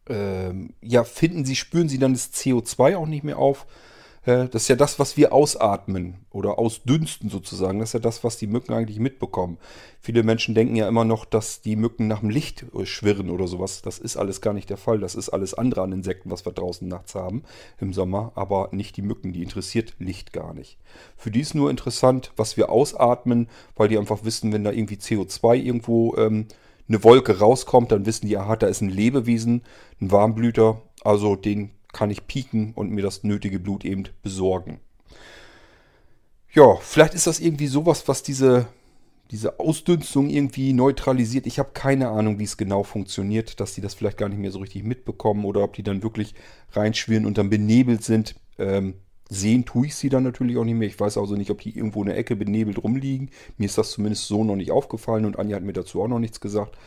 ähm 0.08 0.74
ja, 0.82 1.04
finden 1.04 1.46
sie, 1.46 1.56
spüren 1.56 1.90
sie 1.90 2.00
dann 2.00 2.14
das 2.14 2.34
CO2 2.34 2.98
auch 2.98 3.08
nicht 3.08 3.24
mehr 3.24 3.38
auf. 3.38 3.66
Äh, 4.24 4.48
das 4.50 4.64
ist 4.64 4.68
ja 4.68 4.76
das, 4.76 5.00
was 5.00 5.18
wir 5.18 5.34
ausatmen 5.34 6.26
oder 6.30 6.60
ausdünsten 6.60 7.30
sozusagen. 7.30 7.80
Das 7.80 7.90
ist 7.90 7.94
ja 7.94 8.00
das, 8.00 8.24
was 8.24 8.38
die 8.38 8.48
Mücken 8.48 8.74
eigentlich 8.74 9.00
mitbekommen. 9.00 9.58
Viele 10.00 10.24
Menschen 10.24 10.56
denken 10.56 10.76
ja 10.76 10.88
immer 10.88 11.06
noch, 11.06 11.26
dass 11.26 11.62
die 11.62 11.76
Mücken 11.76 12.08
nach 12.08 12.20
dem 12.20 12.30
Licht 12.30 12.66
äh, 12.76 12.86
schwirren 12.86 13.30
oder 13.30 13.48
sowas. 13.48 13.82
Das 13.82 14.00
ist 14.00 14.18
alles 14.18 14.42
gar 14.42 14.54
nicht 14.54 14.70
der 14.70 14.78
Fall. 14.78 15.00
Das 15.00 15.16
ist 15.16 15.30
alles 15.30 15.54
andere 15.54 15.82
an 15.82 15.92
Insekten, 15.92 16.30
was 16.30 16.46
wir 16.46 16.52
draußen 16.52 16.88
nachts 16.88 17.16
haben 17.16 17.44
im 17.80 17.94
Sommer, 17.94 18.32
aber 18.36 18.70
nicht 18.72 18.98
die 18.98 19.02
Mücken. 19.02 19.34
Die 19.34 19.44
interessiert 19.44 19.96
Licht 20.00 20.34
gar 20.34 20.54
nicht. 20.54 20.78
Für 21.18 21.32
die 21.32 21.42
ist 21.42 21.56
nur 21.56 21.70
interessant, 21.70 22.32
was 22.36 22.58
wir 22.58 22.70
ausatmen, 22.70 23.48
weil 23.76 23.88
die 23.88 23.98
einfach 23.98 24.24
wissen, 24.24 24.54
wenn 24.54 24.64
da 24.64 24.72
irgendwie 24.72 24.96
CO2 24.96 25.56
irgendwo 25.56 26.16
ähm, 26.18 26.48
eine 26.92 27.04
Wolke 27.04 27.40
rauskommt, 27.40 27.92
dann 27.92 28.06
wissen 28.06 28.28
die, 28.28 28.38
aha, 28.38 28.56
da 28.56 28.68
ist 28.68 28.82
ein 28.82 28.90
Lebewesen, 28.90 29.64
ein 30.02 30.12
Warmblüter. 30.12 30.82
Also 31.04 31.36
den 31.36 31.72
kann 31.94 32.10
ich 32.10 32.28
pieken 32.28 32.74
und 32.76 32.92
mir 32.92 33.02
das 33.02 33.24
nötige 33.24 33.60
Blut 33.60 33.86
eben 33.86 34.04
besorgen. 34.22 34.80
Ja, 36.54 36.76
vielleicht 36.76 37.14
ist 37.14 37.28
das 37.28 37.40
irgendwie 37.40 37.68
sowas, 37.68 38.08
was 38.08 38.24
diese, 38.24 38.68
diese 39.32 39.60
Ausdünstung 39.60 40.30
irgendwie 40.30 40.74
neutralisiert. 40.74 41.48
Ich 41.48 41.60
habe 41.60 41.72
keine 41.74 42.10
Ahnung, 42.10 42.40
wie 42.40 42.44
es 42.44 42.58
genau 42.58 42.84
funktioniert, 42.84 43.60
dass 43.62 43.74
die 43.74 43.82
das 43.82 43.94
vielleicht 43.94 44.18
gar 44.18 44.28
nicht 44.28 44.40
mehr 44.40 44.52
so 44.52 44.60
richtig 44.60 44.84
mitbekommen 44.84 45.46
oder 45.46 45.64
ob 45.64 45.74
die 45.74 45.84
dann 45.84 46.04
wirklich 46.04 46.36
reinschwirren 46.74 47.26
und 47.26 47.38
dann 47.38 47.50
benebelt 47.50 48.04
sind. 48.04 48.36
Ähm, 48.60 48.96
sehen 49.34 49.64
tue 49.64 49.88
ich 49.88 49.96
sie 49.96 50.10
dann 50.10 50.24
natürlich 50.24 50.58
auch 50.58 50.66
nicht 50.66 50.76
mehr. 50.76 50.90
Ich 50.90 51.00
weiß 51.00 51.18
also 51.18 51.36
nicht, 51.36 51.52
ob 51.52 51.62
die 51.62 51.76
irgendwo 51.76 52.02
in 52.02 52.10
der 52.10 52.18
Ecke 52.18 52.36
benebelt 52.36 52.84
rumliegen. 52.84 53.30
Mir 53.58 53.66
ist 53.66 53.78
das 53.78 53.92
zumindest 53.92 54.28
so 54.28 54.44
noch 54.44 54.58
nicht 54.58 54.72
aufgefallen 54.72 55.26
und 55.26 55.40
Anja 55.40 55.56
hat 55.56 55.64
mir 55.64 55.72
dazu 55.72 56.04
auch 56.04 56.10
noch 56.10 56.20
nichts 56.20 56.42
gesagt. 56.42 56.78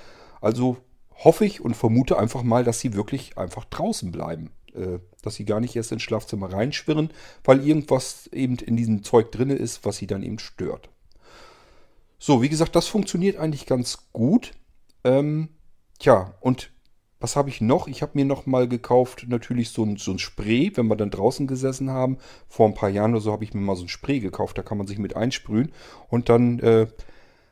Also 0.43 0.77
hoffe 1.15 1.47
ich 1.47 1.63
und 1.63 1.75
vermute 1.75 2.19
einfach 2.19 2.43
mal, 2.43 2.63
dass 2.63 2.81
sie 2.81 2.93
wirklich 2.93 3.39
einfach 3.39 3.65
draußen 3.65 4.13
bleiben. 4.13 4.51
Äh, 4.75 4.99
dass 5.23 5.37
sie 5.37 5.47
gar 5.47 5.61
nicht 5.61 5.75
erst 5.75 5.93
ins 5.93 6.03
Schlafzimmer 6.03 6.53
reinschwirren, 6.53 7.11
weil 7.45 7.67
irgendwas 7.67 8.27
eben 8.27 8.57
in 8.57 8.77
diesem 8.77 9.03
Zeug 9.05 9.33
drin 9.33 9.49
ist, 9.49 9.87
was 9.87 9.97
sie 9.97 10.07
dann 10.07 10.23
eben 10.23 10.39
stört. 10.39 10.91
So, 12.19 12.43
wie 12.43 12.51
gesagt, 12.51 12.77
das 12.77 12.87
funktioniert 12.89 13.39
eigentlich 13.39 13.65
ganz 13.65 14.11
gut. 14.13 14.53
Ähm, 15.03 15.49
tja, 15.99 16.35
und 16.41 16.71
was 17.25 17.37
habe 17.37 17.49
ich 17.49 17.63
noch? 17.63 17.89
Ich 17.89 18.03
habe 18.03 18.13
mir 18.17 18.27
noch 18.27 18.45
mal 18.45 18.69
gekauft, 18.69 19.25
natürlich 19.29 19.71
so 19.71 19.83
ein, 19.83 19.97
so 19.97 20.11
ein 20.11 20.19
Spray, 20.19 20.71
wenn 20.75 20.89
wir 20.89 20.97
dann 20.97 21.09
draußen 21.09 21.47
gesessen 21.47 21.89
haben. 21.89 22.19
Vor 22.49 22.69
ein 22.69 22.75
paar 22.75 22.91
Jahren 22.91 23.13
oder 23.13 23.23
so 23.23 23.33
habe 23.33 23.45
ich 23.45 23.55
mir 23.55 23.63
mal 23.63 23.77
so 23.77 23.85
ein 23.85 23.89
Spray 23.89 24.21
gekauft, 24.21 24.59
da 24.59 24.63
kann 24.63 24.77
man 24.77 24.87
sich 24.87 24.99
mit 24.99 25.17
einsprühen. 25.17 25.73
Und 26.11 26.29
dann 26.29 26.59
äh, 26.59 26.87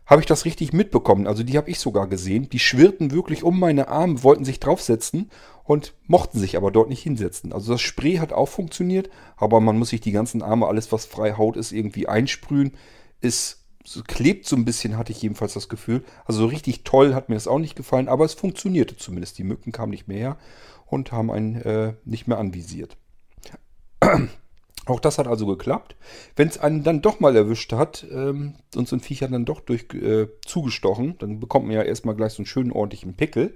habe 0.05 0.21
ich 0.21 0.27
das 0.27 0.45
richtig 0.45 0.75
mitbekommen. 0.75 1.27
Also 1.27 1.43
die 1.43 1.57
habe 1.57 1.71
ich 1.71 1.79
sogar 1.79 2.07
gesehen. 2.07 2.51
Die 2.51 2.59
schwirrten 2.59 3.13
wirklich 3.13 3.45
um 3.45 3.59
meine 3.59 3.89
Arme, 3.89 4.23
wollten 4.23 4.45
sich 4.45 4.61
draufsetzen 4.61 5.31
und 5.65 5.95
mochten 6.07 6.39
sich 6.39 6.59
aber 6.59 6.71
dort 6.71 6.91
nicht 6.91 7.03
hinsetzen. 7.03 7.55
Also 7.55 7.73
das 7.73 7.81
Spray 7.81 8.17
hat 8.17 8.35
auch 8.35 8.51
funktioniert, 8.51 9.09
aber 9.39 9.59
man 9.61 9.79
muss 9.79 9.89
sich 9.89 10.03
die 10.03 10.13
ganzen 10.13 10.43
Arme, 10.43 10.67
alles 10.67 10.93
was 10.93 11.07
frei 11.07 11.33
Haut 11.39 11.57
ist, 11.57 11.73
irgendwie 11.73 12.09
einsprühen. 12.09 12.73
Ist 13.23 13.62
es 13.85 14.03
klebt 14.05 14.47
so 14.47 14.57
ein 14.57 14.65
bisschen, 14.65 14.97
hatte 14.97 15.13
ich 15.13 15.23
jedenfalls 15.23 15.55
das 15.55 15.69
Gefühl. 15.69 16.05
Also 16.25 16.41
so 16.41 16.47
richtig 16.47 16.85
toll 16.85 17.15
hat 17.15 17.29
mir 17.29 17.35
das 17.35 17.49
auch 17.49 17.59
nicht 17.59 17.77
gefallen, 17.77 18.09
aber 18.09 18.25
es 18.25 18.35
funktionierte 18.35 18.97
zumindest. 18.97 19.39
Die 19.39 19.45
Mücken 19.45 19.73
kamen 19.73 19.91
nicht 19.91 20.09
mehr 20.09 20.19
her 20.19 20.37
und 20.87 21.13
haben 21.13 21.31
einen 21.31 21.57
äh, 21.57 21.95
nicht 22.05 22.29
mehr 22.29 22.39
anvisiert. 22.39 22.97
Auch 24.85 24.99
das 24.99 25.19
hat 25.19 25.29
also 25.29 25.47
geklappt. 25.47 25.95
Wenn 26.35 26.49
es 26.49 26.59
einen 26.59 26.83
dann 26.83 27.03
doch 27.03 27.21
mal 27.21 27.37
erwischt 27.37 27.73
hat 27.73 28.05
ähm, 28.11 28.55
und 28.75 28.89
so 28.89 28.97
ein 28.97 29.01
Viech 29.01 29.23
hat 29.23 29.33
dann 29.33 29.45
doch 29.45 29.61
durch, 29.61 29.87
äh, 29.95 30.27
zugestochen, 30.45 31.17
dann 31.19 31.39
bekommt 31.39 31.67
man 31.67 31.77
ja 31.77 31.83
erstmal 31.83 32.17
gleich 32.17 32.33
so 32.33 32.39
einen 32.39 32.47
schönen 32.47 32.73
ordentlichen 32.73 33.15
Pickel. 33.15 33.55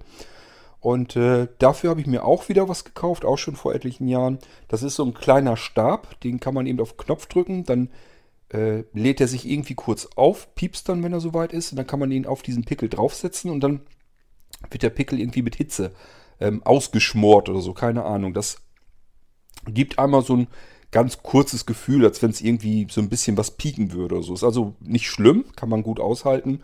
Und 0.79 1.17
äh, 1.17 1.49
dafür 1.59 1.91
habe 1.91 2.01
ich 2.01 2.07
mir 2.07 2.25
auch 2.25 2.49
wieder 2.49 2.69
was 2.69 2.85
gekauft, 2.85 3.25
auch 3.25 3.39
schon 3.39 3.57
vor 3.57 3.75
etlichen 3.75 4.07
Jahren. 4.07 4.39
Das 4.69 4.85
ist 4.85 4.95
so 4.95 5.05
ein 5.05 5.15
kleiner 5.15 5.57
Stab, 5.57 6.21
den 6.21 6.39
kann 6.39 6.55
man 6.55 6.67
eben 6.67 6.79
auf 6.79 6.97
Knopf 6.97 7.27
drücken, 7.27 7.65
dann 7.65 7.91
äh, 8.53 8.85
lädt 8.93 9.21
er 9.21 9.29
sich 9.29 9.49
irgendwie 9.49 9.75
kurz 9.75 10.09
auf, 10.17 10.55
piepst 10.55 10.89
dann, 10.89 11.03
wenn 11.03 11.13
er 11.13 11.21
soweit 11.21 11.53
ist, 11.53 11.73
und 11.73 11.77
dann 11.77 11.87
kann 11.87 12.01
man 12.01 12.11
ihn 12.13 12.27
auf 12.27 12.43
diesen 12.43 12.65
Pickel 12.65 12.89
draufsetzen 12.89 13.51
und 13.51 13.61
dann 13.61 13.81
wird 14.71 14.83
der 14.83 14.91
Pickel 14.91 15.21
irgendwie 15.21 15.43
mit 15.43 15.57
Hitze 15.57 15.93
ähm, 16.41 16.63
ausgeschmort 16.63 17.49
oder 17.49 17.61
so, 17.61 17.73
keine 17.73 18.05
Ahnung. 18.05 18.35
Das 18.35 18.59
gibt 19.67 19.99
einmal 19.99 20.23
so 20.23 20.37
ein 20.37 20.49
ganz 20.91 21.23
kurzes 21.23 21.67
Gefühl, 21.67 22.05
als 22.05 22.23
wenn 22.23 22.31
es 22.31 22.41
irgendwie 22.41 22.87
so 22.91 23.01
ein 23.01 23.09
bisschen 23.09 23.37
was 23.37 23.53
pieken 23.53 23.93
würde 23.93 24.17
oder 24.17 24.25
so. 24.25 24.35
Ist 24.35 24.45
also 24.45 24.75
nicht 24.81 25.09
schlimm, 25.09 25.45
kann 25.57 25.69
man 25.69 25.83
gut 25.83 26.01
aushalten. 26.01 26.63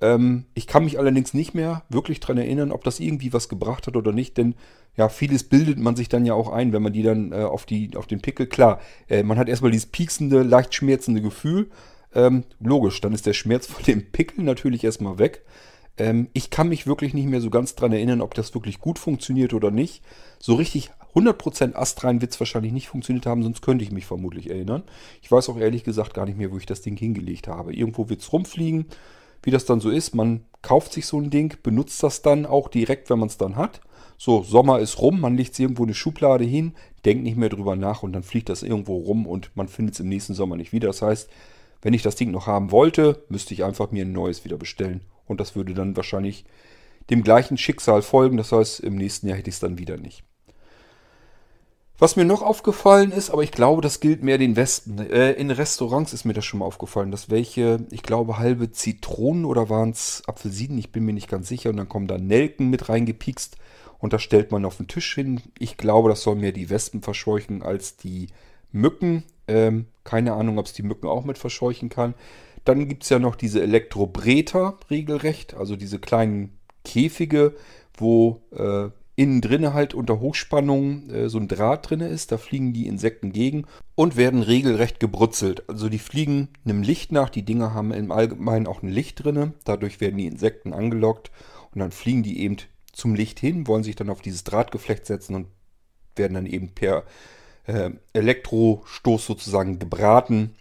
Ähm, 0.00 0.46
ich 0.54 0.66
kann 0.66 0.84
mich 0.84 0.98
allerdings 0.98 1.34
nicht 1.34 1.54
mehr 1.54 1.82
wirklich 1.88 2.20
daran 2.20 2.38
erinnern, 2.38 2.72
ob 2.72 2.84
das 2.84 3.00
irgendwie 3.00 3.32
was 3.32 3.48
gebracht 3.48 3.86
hat 3.86 3.96
oder 3.96 4.12
nicht, 4.12 4.36
denn 4.36 4.54
ja, 4.96 5.08
vieles 5.08 5.44
bildet 5.44 5.78
man 5.78 5.96
sich 5.96 6.08
dann 6.08 6.26
ja 6.26 6.34
auch 6.34 6.50
ein, 6.50 6.72
wenn 6.72 6.82
man 6.82 6.92
die 6.92 7.02
dann 7.02 7.32
äh, 7.32 7.36
auf, 7.36 7.66
die, 7.66 7.96
auf 7.96 8.06
den 8.06 8.20
Pickel, 8.20 8.46
klar, 8.46 8.80
äh, 9.08 9.22
man 9.22 9.38
hat 9.38 9.48
erstmal 9.48 9.70
dieses 9.70 9.86
pieksende, 9.86 10.42
leicht 10.42 10.74
schmerzende 10.74 11.20
Gefühl. 11.20 11.70
Ähm, 12.14 12.44
logisch, 12.58 13.00
dann 13.00 13.12
ist 13.12 13.26
der 13.26 13.34
Schmerz 13.34 13.66
von 13.66 13.84
dem 13.84 14.10
Pickel 14.10 14.42
natürlich 14.42 14.82
erstmal 14.82 15.18
weg. 15.18 15.44
Ähm, 15.98 16.28
ich 16.32 16.50
kann 16.50 16.68
mich 16.68 16.86
wirklich 16.86 17.14
nicht 17.14 17.28
mehr 17.28 17.40
so 17.40 17.50
ganz 17.50 17.74
daran 17.74 17.92
erinnern, 17.92 18.20
ob 18.20 18.34
das 18.34 18.54
wirklich 18.54 18.80
gut 18.80 18.98
funktioniert 18.98 19.52
oder 19.52 19.70
nicht. 19.70 20.02
So 20.38 20.54
richtig 20.54 20.90
100% 21.14 21.74
astrein 21.74 22.20
wird 22.20 22.32
es 22.32 22.40
wahrscheinlich 22.40 22.72
nicht 22.72 22.88
funktioniert 22.88 23.26
haben, 23.26 23.42
sonst 23.42 23.62
könnte 23.62 23.84
ich 23.84 23.90
mich 23.90 24.06
vermutlich 24.06 24.50
erinnern. 24.50 24.84
Ich 25.22 25.30
weiß 25.30 25.48
auch 25.48 25.58
ehrlich 25.58 25.84
gesagt 25.84 26.14
gar 26.14 26.26
nicht 26.26 26.38
mehr, 26.38 26.52
wo 26.52 26.58
ich 26.58 26.66
das 26.66 26.82
Ding 26.82 26.96
hingelegt 26.96 27.48
habe. 27.48 27.74
Irgendwo 27.74 28.08
wird 28.08 28.20
es 28.20 28.32
rumfliegen. 28.32 28.86
Wie 29.42 29.50
das 29.50 29.64
dann 29.64 29.80
so 29.80 29.90
ist, 29.90 30.14
man 30.14 30.44
kauft 30.62 30.92
sich 30.92 31.06
so 31.06 31.18
ein 31.18 31.30
Ding, 31.30 31.56
benutzt 31.62 32.02
das 32.02 32.22
dann 32.22 32.46
auch 32.46 32.68
direkt, 32.68 33.10
wenn 33.10 33.18
man 33.18 33.28
es 33.28 33.36
dann 33.36 33.56
hat. 33.56 33.80
So, 34.16 34.42
Sommer 34.42 34.80
ist 34.80 34.98
rum, 35.00 35.20
man 35.20 35.36
legt 35.36 35.52
es 35.52 35.58
irgendwo 35.58 35.84
in 35.84 35.88
eine 35.88 35.94
Schublade 35.94 36.44
hin, 36.44 36.74
denkt 37.04 37.22
nicht 37.22 37.36
mehr 37.36 37.48
drüber 37.48 37.76
nach 37.76 38.02
und 38.02 38.12
dann 38.12 38.24
fliegt 38.24 38.48
das 38.48 38.64
irgendwo 38.64 38.96
rum 38.96 39.26
und 39.26 39.50
man 39.54 39.68
findet 39.68 39.94
es 39.94 40.00
im 40.00 40.08
nächsten 40.08 40.34
Sommer 40.34 40.56
nicht 40.56 40.72
wieder. 40.72 40.88
Das 40.88 41.02
heißt, 41.02 41.28
wenn 41.82 41.94
ich 41.94 42.02
das 42.02 42.16
Ding 42.16 42.32
noch 42.32 42.48
haben 42.48 42.72
wollte, 42.72 43.22
müsste 43.28 43.54
ich 43.54 43.62
einfach 43.62 43.92
mir 43.92 44.04
ein 44.04 44.12
neues 44.12 44.44
wieder 44.44 44.56
bestellen. 44.56 45.02
Und 45.26 45.40
das 45.40 45.54
würde 45.54 45.74
dann 45.74 45.96
wahrscheinlich 45.96 46.44
dem 47.10 47.22
gleichen 47.22 47.56
Schicksal 47.56 48.02
folgen. 48.02 48.36
Das 48.36 48.50
heißt, 48.50 48.80
im 48.80 48.96
nächsten 48.96 49.28
Jahr 49.28 49.38
hätte 49.38 49.50
ich 49.50 49.56
es 49.56 49.60
dann 49.60 49.78
wieder 49.78 49.96
nicht. 49.96 50.24
Was 52.00 52.14
mir 52.14 52.24
noch 52.24 52.42
aufgefallen 52.42 53.10
ist, 53.10 53.30
aber 53.30 53.42
ich 53.42 53.50
glaube, 53.50 53.82
das 53.82 53.98
gilt 53.98 54.22
mehr 54.22 54.38
den 54.38 54.54
Westen. 54.54 54.98
Äh, 54.98 55.32
in 55.32 55.50
Restaurants 55.50 56.12
ist 56.12 56.24
mir 56.24 56.32
das 56.32 56.44
schon 56.44 56.60
mal 56.60 56.66
aufgefallen, 56.66 57.10
dass 57.10 57.28
welche, 57.28 57.84
ich 57.90 58.04
glaube, 58.04 58.38
halbe 58.38 58.70
Zitronen 58.70 59.44
oder 59.44 59.68
waren 59.68 59.90
es 59.90 60.22
Apfelsinen, 60.28 60.78
ich 60.78 60.92
bin 60.92 61.04
mir 61.04 61.12
nicht 61.12 61.28
ganz 61.28 61.48
sicher. 61.48 61.70
Und 61.70 61.76
dann 61.76 61.88
kommen 61.88 62.06
da 62.06 62.16
Nelken 62.16 62.70
mit 62.70 62.88
reingepikst 62.88 63.56
und 63.98 64.12
das 64.12 64.22
stellt 64.22 64.52
man 64.52 64.64
auf 64.64 64.76
den 64.76 64.86
Tisch 64.86 65.12
hin. 65.12 65.40
Ich 65.58 65.76
glaube, 65.76 66.08
das 66.08 66.22
soll 66.22 66.36
mehr 66.36 66.52
die 66.52 66.70
Wespen 66.70 67.02
verscheuchen 67.02 67.64
als 67.64 67.96
die 67.96 68.28
Mücken. 68.70 69.24
Ähm, 69.48 69.86
keine 70.04 70.34
Ahnung, 70.34 70.60
ob 70.60 70.66
es 70.66 70.74
die 70.74 70.84
Mücken 70.84 71.08
auch 71.08 71.24
mit 71.24 71.36
verscheuchen 71.36 71.88
kann. 71.88 72.14
Dann 72.64 72.88
gibt 72.88 73.02
es 73.02 73.08
ja 73.08 73.18
noch 73.18 73.34
diese 73.34 73.60
Elektrobreter 73.60 74.78
regelrecht, 74.88 75.54
also 75.54 75.74
diese 75.74 75.98
kleinen 75.98 76.58
Käfige, 76.84 77.56
wo 77.96 78.40
äh, 78.52 78.90
innen 79.18 79.40
drinne 79.40 79.74
halt 79.74 79.94
unter 79.94 80.20
Hochspannung 80.20 81.10
äh, 81.10 81.28
so 81.28 81.38
ein 81.38 81.48
Draht 81.48 81.90
drinne 81.90 82.06
ist. 82.06 82.30
Da 82.30 82.38
fliegen 82.38 82.72
die 82.72 82.86
Insekten 82.86 83.32
gegen 83.32 83.66
und 83.96 84.16
werden 84.16 84.42
regelrecht 84.42 85.00
gebrutzelt. 85.00 85.68
Also 85.68 85.88
die 85.88 85.98
fliegen 85.98 86.50
einem 86.64 86.82
Licht 86.82 87.10
nach. 87.10 87.28
Die 87.28 87.44
Dinger 87.44 87.74
haben 87.74 87.92
im 87.92 88.12
Allgemeinen 88.12 88.68
auch 88.68 88.80
ein 88.80 88.88
Licht 88.88 89.24
drinne. 89.24 89.54
Dadurch 89.64 90.00
werden 90.00 90.18
die 90.18 90.28
Insekten 90.28 90.72
angelockt 90.72 91.32
und 91.74 91.80
dann 91.80 91.90
fliegen 91.90 92.22
die 92.22 92.40
eben 92.40 92.58
zum 92.92 93.16
Licht 93.16 93.40
hin, 93.40 93.66
wollen 93.66 93.82
sich 93.82 93.96
dann 93.96 94.08
auf 94.08 94.22
dieses 94.22 94.44
Drahtgeflecht 94.44 95.04
setzen 95.04 95.34
und 95.34 95.48
werden 96.14 96.34
dann 96.34 96.46
eben 96.46 96.68
per 96.68 97.02
äh, 97.66 97.90
Elektrostoß 98.12 99.26
sozusagen 99.26 99.80
gebraten, 99.80 100.54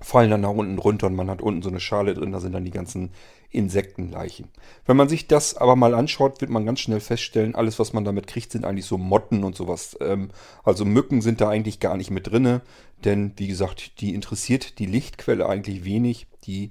fallen 0.00 0.30
dann 0.30 0.40
nach 0.40 0.50
unten 0.50 0.78
runter 0.78 1.08
und 1.08 1.16
man 1.16 1.28
hat 1.28 1.42
unten 1.42 1.60
so 1.60 1.68
eine 1.68 1.80
Schale 1.80 2.14
drin, 2.14 2.32
da 2.32 2.40
sind 2.40 2.52
dann 2.52 2.64
die 2.64 2.70
ganzen 2.70 3.10
Insektenleichen. 3.50 4.48
Wenn 4.86 4.96
man 4.96 5.08
sich 5.08 5.26
das 5.26 5.56
aber 5.56 5.74
mal 5.74 5.94
anschaut, 5.94 6.40
wird 6.40 6.50
man 6.50 6.66
ganz 6.66 6.80
schnell 6.80 7.00
feststellen, 7.00 7.54
alles, 7.54 7.78
was 7.78 7.92
man 7.92 8.04
damit 8.04 8.26
kriegt, 8.26 8.52
sind 8.52 8.64
eigentlich 8.64 8.86
so 8.86 8.96
Motten 8.96 9.42
und 9.42 9.56
sowas. 9.56 9.96
Ähm, 10.00 10.28
also 10.62 10.84
Mücken 10.84 11.20
sind 11.20 11.40
da 11.40 11.48
eigentlich 11.48 11.80
gar 11.80 11.96
nicht 11.96 12.10
mit 12.10 12.28
drinne, 12.28 12.62
denn 13.04 13.32
wie 13.36 13.48
gesagt, 13.48 14.00
die 14.00 14.14
interessiert 14.14 14.78
die 14.78 14.86
Lichtquelle 14.86 15.48
eigentlich 15.48 15.84
wenig. 15.84 16.28
Die 16.44 16.70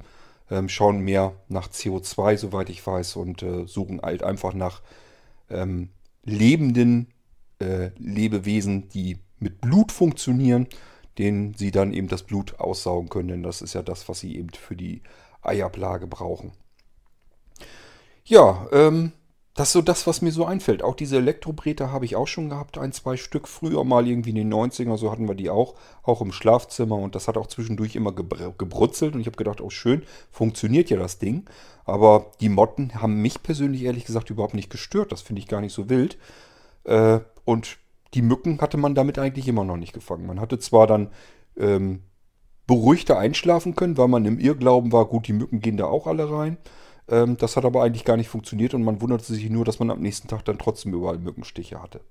ähm, 0.50 0.70
schauen 0.70 1.00
mehr 1.00 1.34
nach 1.50 1.70
CO2, 1.70 2.38
soweit 2.38 2.70
ich 2.70 2.86
weiß, 2.86 3.18
und 3.18 3.44
äh, 3.44 3.66
suchen 3.68 4.02
halt 4.02 4.24
einfach 4.24 4.54
nach 4.54 4.82
ähm, 5.50 5.90
lebenden 6.24 7.08
äh, 7.60 7.90
Lebewesen, 7.98 8.90
die 8.90 9.18
mit 9.40 9.62
Blut 9.62 9.92
funktionieren, 9.92 10.68
denen 11.18 11.54
sie 11.56 11.72
dann 11.72 11.94
eben 11.94 12.08
das 12.08 12.24
Blut 12.24 12.60
aussaugen 12.60 13.10
können, 13.10 13.28
denn 13.28 13.44
das 13.44 13.62
ist 13.62 13.74
ja 13.74 13.82
das, 13.82 14.08
was 14.08 14.22
sie 14.22 14.38
eben 14.38 14.50
für 14.50 14.76
die 14.76 15.02
Eiablage 15.42 16.08
brauchen. 16.08 16.52
Ja, 18.30 18.68
ähm, 18.72 19.12
das 19.56 19.70
ist 19.70 19.74
so 19.74 19.82
das, 19.82 20.06
was 20.06 20.22
mir 20.22 20.32
so 20.32 20.46
einfällt. 20.46 20.84
Auch 20.84 20.94
diese 20.94 21.18
Elektrobreter 21.18 21.92
habe 21.92 22.06
ich 22.06 22.16
auch 22.16 22.28
schon 22.28 22.50
gehabt, 22.50 22.78
ein, 22.78 22.92
zwei 22.92 23.18
Stück. 23.18 23.48
Früher 23.48 23.84
mal 23.84 24.08
irgendwie 24.08 24.30
in 24.30 24.36
den 24.36 24.54
90er, 24.54 24.98
so 24.98 25.12
hatten 25.12 25.28
wir 25.28 25.34
die 25.34 25.50
auch, 25.50 25.74
auch 26.04 26.22
im 26.22 26.32
Schlafzimmer. 26.32 26.96
Und 26.96 27.16
das 27.16 27.28
hat 27.28 27.38
auch 27.38 27.48
zwischendurch 27.48 27.96
immer 27.96 28.12
gebr 28.12 28.54
gebrutzelt. 28.56 29.16
Und 29.16 29.22
ich 29.22 29.26
habe 29.26 29.36
gedacht, 29.36 29.62
oh 29.62 29.72
schön, 29.72 30.04
funktioniert 30.30 30.92
ja 30.92 30.98
das 30.98 31.18
Ding. 31.18 31.46
Aber 31.86 32.28
die 32.40 32.50
Motten 32.50 33.02
haben 33.02 33.20
mich 33.20 33.42
persönlich 33.42 33.82
ehrlich 33.82 34.06
gesagt 34.06 34.30
überhaupt 34.30 34.54
nicht 34.54 34.70
gestört. 34.70 35.12
Das 35.12 35.24
finde 35.24 35.42
ich 35.42 35.48
gar 35.48 35.60
nicht 35.60 35.74
so 35.74 35.90
wild. 35.90 36.20
Äh, 36.84 37.22
und 37.46 37.80
die 38.14 38.22
Mücken 38.22 38.62
hatte 38.62 38.78
man 38.78 38.94
damit 38.94 39.18
eigentlich 39.18 39.48
immer 39.48 39.64
noch 39.64 39.78
nicht 39.78 39.94
gefangen. 39.94 40.28
Man 40.28 40.40
hatte 40.40 40.60
zwar 40.60 40.86
dann 40.86 41.10
ähm, 41.58 42.04
beruhigter 42.68 43.18
einschlafen 43.18 43.76
können, 43.76 43.98
weil 43.98 44.08
man 44.08 44.26
im 44.26 44.38
Irrglauben 44.38 44.92
war, 44.92 45.06
gut, 45.06 45.28
die 45.28 45.34
Mücken 45.34 45.62
gehen 45.62 45.78
da 45.78 45.86
auch 45.86 46.06
alle 46.06 46.32
rein. 46.32 46.58
Ähm, 47.10 47.38
das 47.38 47.58
hat 47.58 47.66
aber 47.66 47.84
eigentlich 47.84 48.06
gar 48.06 48.18
nicht 48.18 48.30
funktioniert 48.30 48.74
und 48.74 48.84
man 48.84 49.02
wunderte 49.02 49.26
sich 49.26 49.50
nur, 49.50 49.66
dass 49.66 49.80
man 49.80 49.92
am 49.92 50.02
nächsten 50.02 50.28
Tag 50.28 50.46
dann 50.46 50.60
trotzdem 50.60 50.94
überall 50.94 51.18
Mückenstiche 51.18 51.82
hatte. 51.82 52.02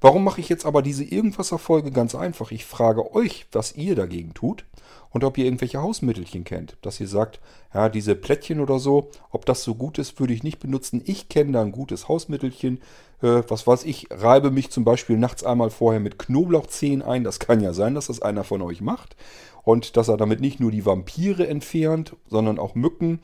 Warum 0.00 0.24
mache 0.24 0.40
ich 0.40 0.48
jetzt 0.48 0.66
aber 0.66 0.82
diese 0.82 1.04
Irgendwas-Erfolge 1.04 1.90
ganz 1.90 2.14
einfach? 2.14 2.50
Ich 2.50 2.64
frage 2.64 3.14
euch, 3.14 3.46
was 3.52 3.76
ihr 3.76 3.94
dagegen 3.94 4.34
tut 4.34 4.64
und 5.10 5.24
ob 5.24 5.38
ihr 5.38 5.44
irgendwelche 5.44 5.80
Hausmittelchen 5.80 6.44
kennt. 6.44 6.76
Dass 6.82 7.00
ihr 7.00 7.08
sagt, 7.08 7.40
ja, 7.72 7.88
diese 7.88 8.14
Plättchen 8.14 8.60
oder 8.60 8.78
so, 8.78 9.10
ob 9.30 9.46
das 9.46 9.62
so 9.62 9.74
gut 9.74 9.98
ist, 9.98 10.18
würde 10.18 10.34
ich 10.34 10.42
nicht 10.42 10.58
benutzen. 10.58 11.02
Ich 11.04 11.28
kenne 11.28 11.52
da 11.52 11.62
ein 11.62 11.72
gutes 11.72 12.08
Hausmittelchen. 12.08 12.80
Äh, 13.22 13.42
was 13.48 13.66
weiß 13.66 13.84
ich, 13.84 14.08
reibe 14.10 14.50
mich 14.50 14.70
zum 14.70 14.84
Beispiel 14.84 15.16
nachts 15.16 15.44
einmal 15.44 15.70
vorher 15.70 16.00
mit 16.00 16.18
Knoblauchzehen 16.18 17.02
ein. 17.02 17.24
Das 17.24 17.38
kann 17.38 17.60
ja 17.60 17.72
sein, 17.72 17.94
dass 17.94 18.08
das 18.08 18.22
einer 18.22 18.44
von 18.44 18.62
euch 18.62 18.80
macht. 18.80 19.16
Und 19.62 19.96
dass 19.96 20.08
er 20.08 20.16
damit 20.16 20.40
nicht 20.40 20.58
nur 20.58 20.72
die 20.72 20.84
Vampire 20.84 21.46
entfernt, 21.46 22.16
sondern 22.28 22.58
auch 22.58 22.74
Mücken 22.74 23.20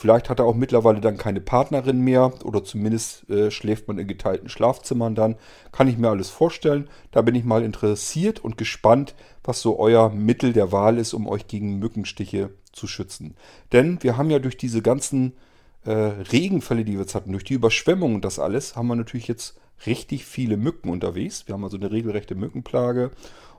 Vielleicht 0.00 0.30
hat 0.30 0.38
er 0.38 0.46
auch 0.46 0.54
mittlerweile 0.54 1.02
dann 1.02 1.18
keine 1.18 1.42
Partnerin 1.42 2.00
mehr 2.00 2.32
oder 2.46 2.64
zumindest 2.64 3.28
äh, 3.28 3.50
schläft 3.50 3.86
man 3.86 3.98
in 3.98 4.08
geteilten 4.08 4.48
Schlafzimmern 4.48 5.14
dann. 5.14 5.36
Kann 5.72 5.88
ich 5.88 5.98
mir 5.98 6.08
alles 6.08 6.30
vorstellen. 6.30 6.88
Da 7.10 7.20
bin 7.20 7.34
ich 7.34 7.44
mal 7.44 7.62
interessiert 7.62 8.42
und 8.42 8.56
gespannt, 8.56 9.14
was 9.44 9.60
so 9.60 9.78
euer 9.78 10.08
Mittel 10.08 10.54
der 10.54 10.72
Wahl 10.72 10.96
ist, 10.96 11.12
um 11.12 11.28
euch 11.28 11.48
gegen 11.48 11.78
Mückenstiche 11.78 12.48
zu 12.72 12.86
schützen. 12.86 13.34
Denn 13.72 14.02
wir 14.02 14.16
haben 14.16 14.30
ja 14.30 14.38
durch 14.38 14.56
diese 14.56 14.80
ganzen 14.80 15.34
äh, 15.84 15.90
Regenfälle, 15.92 16.86
die 16.86 16.94
wir 16.94 17.00
jetzt 17.00 17.14
hatten, 17.14 17.32
durch 17.32 17.44
die 17.44 17.52
Überschwemmung 17.52 18.14
und 18.14 18.24
das 18.24 18.38
alles, 18.38 18.76
haben 18.76 18.88
wir 18.88 18.96
natürlich 18.96 19.28
jetzt 19.28 19.60
richtig 19.84 20.24
viele 20.24 20.56
Mücken 20.56 20.88
unterwegs. 20.88 21.46
Wir 21.46 21.52
haben 21.52 21.64
also 21.64 21.76
eine 21.76 21.90
regelrechte 21.90 22.36
Mückenplage. 22.36 23.10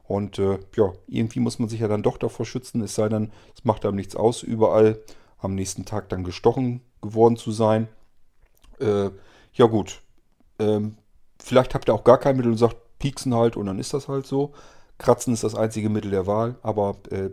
Und 0.07 0.39
äh, 0.39 0.57
ja, 0.75 0.91
irgendwie 1.05 1.39
muss 1.39 1.59
man 1.59 1.69
sich 1.69 1.81
ja 1.81 1.87
dann 1.87 2.01
doch 2.01 2.17
davor 2.17 2.47
schützen, 2.47 2.81
es 2.81 2.95
sei 2.95 3.09
denn, 3.09 3.31
es 3.55 3.63
macht 3.63 3.85
einem 3.85 3.95
nichts 3.95 4.15
aus, 4.15 4.41
überall 4.41 4.97
am 5.41 5.55
nächsten 5.55 5.85
Tag 5.85 6.09
dann 6.09 6.23
gestochen 6.23 6.81
geworden 7.01 7.35
zu 7.35 7.51
sein. 7.51 7.87
Äh, 8.79 9.09
ja 9.53 9.65
gut, 9.65 10.01
ähm, 10.59 10.97
vielleicht 11.39 11.73
habt 11.73 11.89
ihr 11.89 11.93
auch 11.93 12.03
gar 12.03 12.19
kein 12.19 12.37
Mittel 12.37 12.51
und 12.51 12.57
sagt, 12.57 12.77
pieksen 12.99 13.33
halt 13.33 13.57
und 13.57 13.65
dann 13.65 13.79
ist 13.79 13.93
das 13.93 14.07
halt 14.07 14.25
so. 14.25 14.53
Kratzen 14.97 15.33
ist 15.33 15.43
das 15.43 15.55
einzige 15.55 15.89
Mittel 15.89 16.11
der 16.11 16.27
Wahl, 16.27 16.55
aber 16.61 16.97
äh, 17.09 17.31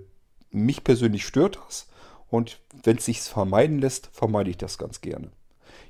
mich 0.50 0.83
persönlich 0.83 1.27
stört 1.27 1.59
das. 1.67 1.88
Und 2.31 2.61
wenn 2.83 2.97
es 2.97 3.05
sich 3.05 3.21
vermeiden 3.21 3.79
lässt, 3.79 4.09
vermeide 4.12 4.50
ich 4.50 4.57
das 4.57 4.79
ganz 4.79 5.00
gerne. 5.00 5.31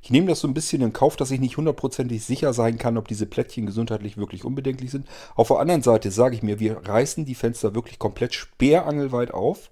Ich 0.02 0.10
nehme 0.10 0.28
das 0.28 0.40
so 0.40 0.48
ein 0.48 0.54
bisschen 0.54 0.82
in 0.82 0.92
Kauf, 0.92 1.16
dass 1.16 1.30
ich 1.30 1.40
nicht 1.40 1.56
hundertprozentig 1.56 2.24
sicher 2.24 2.52
sein 2.52 2.78
kann, 2.78 2.96
ob 2.96 3.08
diese 3.08 3.26
Plättchen 3.26 3.66
gesundheitlich 3.66 4.16
wirklich 4.16 4.44
unbedenklich 4.44 4.90
sind. 4.90 5.06
Auf 5.34 5.48
der 5.48 5.58
anderen 5.58 5.82
Seite 5.82 6.10
sage 6.10 6.36
ich 6.36 6.42
mir, 6.42 6.60
wir 6.60 6.86
reißen 6.86 7.24
die 7.24 7.34
Fenster 7.34 7.74
wirklich 7.74 7.98
komplett 7.98 8.34
sperrangelweit 8.34 9.32
auf 9.32 9.70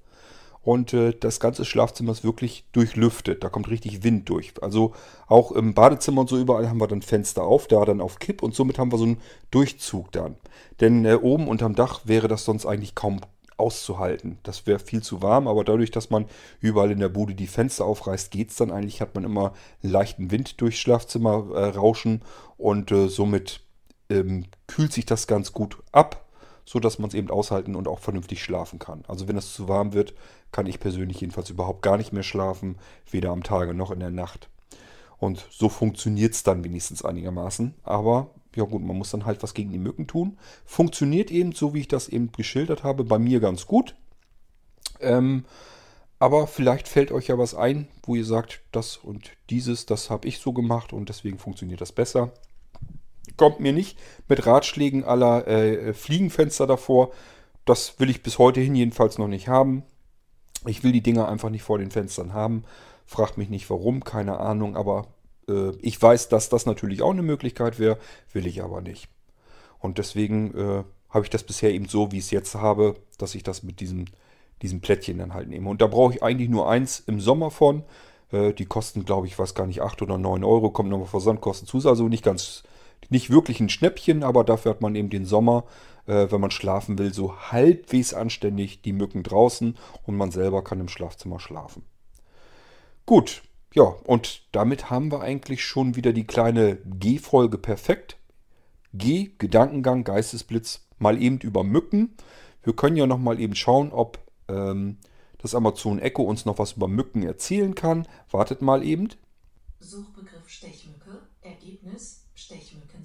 Und 0.67 0.93
äh, 0.95 1.13
das 1.13 1.39
ganze 1.39 1.65
Schlafzimmer 1.65 2.11
ist 2.11 2.25
wirklich 2.25 2.65
durchlüftet. 2.73 3.45
Da 3.45 3.49
kommt 3.49 3.71
richtig 3.71 4.03
Wind 4.03 4.29
durch. 4.29 4.53
Also 4.61 4.95
auch 5.29 5.53
im 5.53 5.75
Badezimmer 5.75 6.23
und 6.23 6.29
so 6.29 6.37
überall 6.37 6.69
haben 6.69 6.81
wir 6.81 6.89
dann 6.89 7.03
Fenster 7.03 7.45
auf, 7.45 7.69
da 7.69 7.85
dann 7.85 8.01
auf 8.01 8.19
Kipp 8.19 8.43
und 8.43 8.53
somit 8.53 8.77
haben 8.77 8.91
wir 8.91 8.99
so 8.99 9.05
einen 9.05 9.21
Durchzug 9.53 10.11
dann. 10.11 10.35
Denn 10.81 11.05
äh, 11.05 11.15
oben 11.15 11.47
unterm 11.47 11.77
Dach 11.77 12.01
wäre 12.07 12.27
das 12.27 12.45
sonst 12.45 12.67
eigentlich 12.67 12.97
kaum 12.97 13.21
auszuhalten. 13.57 14.39
Das 14.43 14.67
wäre 14.67 14.81
viel 14.81 15.05
zu 15.05 15.23
warm, 15.23 15.47
aber 15.47 15.63
dadurch, 15.63 15.93
dass 15.93 16.11
man 16.11 16.27
überall 16.59 16.91
in 16.91 16.99
der 16.99 17.11
Bude 17.11 17.37
die 17.37 17.47
Fenster 17.47 17.85
aufreißt, 17.85 18.33
geht 18.33 18.51
es 18.51 18.57
dann 18.57 18.73
eigentlich. 18.73 19.01
Hat 19.01 19.15
man 19.15 19.23
immer 19.23 19.53
leichten 19.83 20.33
Wind 20.33 20.61
durchs 20.61 20.79
Schlafzimmer 20.79 21.47
äh, 21.55 21.65
rauschen 21.77 22.23
und 22.57 22.91
äh, 22.91 23.07
somit 23.07 23.61
ähm, 24.11 24.47
kühlt 24.67 24.93
sich 24.93 25.07
das 25.07 25.29
ganz 25.29 25.53
gut 25.53 25.77
ab 25.93 26.26
so 26.67 26.81
dass 26.81 26.99
man 26.99 27.09
es 27.09 27.15
eben 27.15 27.31
aushalten 27.31 27.77
und 27.77 27.89
auch 27.89 28.01
vernünftig 28.01 28.43
schlafen 28.43 28.79
kann. 28.79 29.05
Also 29.07 29.29
wenn 29.29 29.37
es 29.37 29.55
zu 29.55 29.69
warm 29.69 29.95
wird, 29.95 30.15
kann 30.53 30.67
ich 30.67 30.81
persönlich 30.81 31.21
jedenfalls 31.21 31.49
überhaupt 31.49 31.81
gar 31.81 31.97
nicht 31.97 32.13
mehr 32.13 32.25
schlafen, 32.25 32.77
weder 33.11 33.31
am 33.31 33.45
Tage 33.45 33.73
noch 33.73 33.93
in 33.93 34.01
der 34.01 34.11
Nacht. 34.11 34.51
Und 35.19 35.47
so 35.51 35.69
funktioniert 35.69 36.35
es 36.35 36.43
dann 36.43 36.65
wenigstens 36.65 37.05
einigermaßen. 37.05 37.75
Aber 37.85 38.31
ja 38.55 38.65
gut, 38.65 38.83
man 38.83 38.99
muss 38.99 39.11
dann 39.11 39.25
halt 39.25 39.43
was 39.43 39.55
gegen 39.55 39.71
die 39.71 39.79
Mücken 39.79 40.09
tun. 40.09 40.37
Funktioniert 40.65 41.31
eben, 41.31 41.53
so 41.53 41.73
wie 41.73 41.81
ich 41.81 41.89
das 41.89 42.09
eben 42.09 42.33
geschildert 42.33 42.83
habe, 42.83 43.05
bei 43.05 43.19
mir 43.19 43.39
ganz 43.41 43.67
gut. 43.67 43.95
Ähm, 45.01 45.45
aber 46.19 46.47
vielleicht 46.47 46.89
fällt 46.89 47.13
euch 47.13 47.29
ja 47.29 47.39
was 47.39 47.55
ein, 47.55 47.87
wo 48.03 48.15
ihr 48.15 48.25
sagt, 48.25 48.61
das 48.73 48.97
und 48.97 49.31
dieses, 49.51 49.87
das 49.87 50.11
habe 50.11 50.27
ich 50.27 50.39
so 50.39 50.53
gemacht 50.53 50.93
und 50.93 51.09
deswegen 51.11 51.39
funktioniert 51.39 51.81
das 51.81 51.93
besser 51.93 52.33
kommt 53.37 53.61
mir 53.61 53.73
nicht 53.73 53.99
mit 54.29 54.47
Ratschlägen 54.47 55.05
aller 55.05 55.47
äh, 55.47 55.95
Fliegenfenster 55.95 56.67
davor. 56.67 57.11
Das 57.65 57.99
will 57.99 58.11
ich 58.11 58.23
bis 58.23 58.39
heute 58.39 58.61
hin 58.61 58.75
jedenfalls 58.75 59.19
noch 59.19 59.29
nicht 59.29 59.49
haben. 59.49 59.83
Ich 60.67 60.83
will 60.83 60.93
die 60.93 61.03
Dinger 61.03 61.29
einfach 61.29 61.51
nicht 61.51 61.63
vor 61.63 61.79
den 61.79 61.91
Fenstern 61.91 62.33
haben. 62.33 62.65
Fragt 63.05 63.39
mich 63.39 63.49
nicht 63.49 63.69
warum, 63.71 64.03
keine 64.03 64.41
Ahnung, 64.41 64.77
aber 64.77 65.07
äh, 65.49 65.71
ich 65.81 66.01
weiß, 66.01 66.29
dass 66.29 66.49
das 66.49 66.67
natürlich 66.67 67.03
auch 67.03 67.11
eine 67.11 67.23
Möglichkeit 67.23 67.79
wäre, 67.79 67.99
will 68.33 68.47
ich 68.47 68.63
aber 68.63 68.81
nicht. 68.81 69.09
Und 69.79 69.99
deswegen 69.99 70.55
äh, 70.57 70.85
habe 71.11 71.25
ich 71.25 71.31
das 71.31 71.45
bisher 71.45 71.73
eben 71.73 71.87
so, 71.87 72.13
wie 72.13 72.19
ich 72.19 72.25
es 72.25 72.31
jetzt 72.31 72.55
habe, 72.55 72.97
dass 73.19 73.35
ich 73.35 73.43
das 73.43 73.63
mit 73.63 73.81
diesem, 73.81 74.07
diesem 74.63 74.81
Plättchen 74.81 75.19
dann 75.19 75.35
halt 75.35 75.49
nehme. 75.49 75.69
Und 75.69 75.81
da 75.81 75.87
brauche 75.87 76.15
ich 76.15 76.23
eigentlich 76.23 76.49
nur 76.49 76.69
eins 76.69 77.01
im 77.01 77.21
Sommer 77.21 77.51
von. 77.51 77.85
Äh, 78.33 78.53
die 78.53 78.67
kosten, 78.67 79.05
glaube 79.05 79.27
ich, 79.27 79.39
weiß 79.39 79.55
gar 79.55 79.67
nicht, 79.67 79.83
8 79.83 80.03
oder 80.03 80.19
9 80.19 80.45
Euro, 80.45 80.71
kommt 80.71 80.91
nochmal 80.91 81.07
Versandkosten 81.07 81.69
zu, 81.69 81.89
also 81.89 82.09
nicht 82.09 82.25
ganz 82.25 82.65
nicht 83.11 83.31
wirklich 83.31 83.61
ein 83.61 83.69
Schnäppchen, 83.69 84.23
aber 84.23 84.45
dafür 84.45 84.71
hat 84.71 84.81
man 84.81 84.95
eben 84.95 85.11
den 85.11 85.25
Sommer, 85.25 85.65
äh, 86.07 86.31
wenn 86.31 86.41
man 86.41 86.51
schlafen 86.51 86.99
will, 86.99 87.13
so 87.13 87.37
halbwegs 87.37 88.15
anständig 88.15 88.83
die 88.83 88.93
Mücken 88.93 89.23
draußen 89.23 89.77
und 90.05 90.17
man 90.17 90.31
selber 90.31 90.65
kann 90.65 90.81
im 90.81 90.89
Schlafzimmer 90.89 91.41
schlafen. 91.41 91.85
Gut, 93.05 93.43
ja, 93.75 93.85
und 93.85 94.43
damit 94.53 94.91
haben 94.91 95.13
wir 95.13 95.21
eigentlich 95.21 95.65
schon 95.65 95.97
wieder 95.97 96.13
die 96.13 96.27
kleine 96.27 96.77
G-Folge 96.85 97.59
perfekt. 97.59 98.17
G, 98.95 99.33
Gedankengang, 99.39 100.05
Geistesblitz, 100.05 100.87
mal 100.99 101.21
eben 101.21 101.39
über 101.39 101.63
Mücken. 101.63 102.17
Wir 102.63 102.75
können 102.75 102.97
ja 102.97 103.07
noch 103.07 103.19
mal 103.19 103.39
eben 103.39 103.55
schauen, 103.55 103.93
ob 103.93 104.19
ähm, 104.49 104.99
das 105.39 105.55
Amazon 105.55 105.99
Echo 105.99 106.23
uns 106.23 106.47
noch 106.47 106.59
was 106.59 106.73
über 106.73 106.89
Mücken 106.89 107.23
erzählen 107.23 107.75
kann. 107.75 108.09
Wartet 108.31 108.63
mal 108.63 108.83
eben. 108.83 109.11
Suchbegriff 109.79 110.49
Stechmücke, 110.49 111.23
Ergebnis 111.43 112.26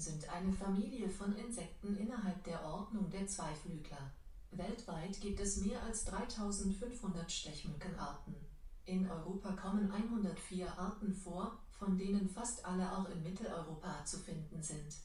sind 0.02 0.28
eine 0.28 0.52
Familie 0.52 1.08
von 1.08 1.36
Insekten 1.36 1.96
innerhalb 1.96 2.42
der 2.42 2.64
Ordnung 2.64 3.08
der 3.08 3.26
Zweiflügler. 3.26 4.12
Weltweit 4.50 5.20
gibt 5.20 5.38
es 5.40 5.58
mehr 5.58 5.80
als 5.84 6.04
3500 6.06 7.30
Stechmückenarten. 7.30 8.34
In 8.84 9.08
Europa 9.08 9.52
kommen 9.52 9.90
104 9.90 10.76
Arten 10.76 11.14
vor, 11.14 11.56
von 11.70 11.96
denen 11.96 12.28
fast 12.28 12.64
alle 12.64 12.96
auch 12.96 13.08
in 13.10 13.22
Mitteleuropa 13.22 14.04
zu 14.04 14.18
finden 14.18 14.60
sind. 14.60 14.96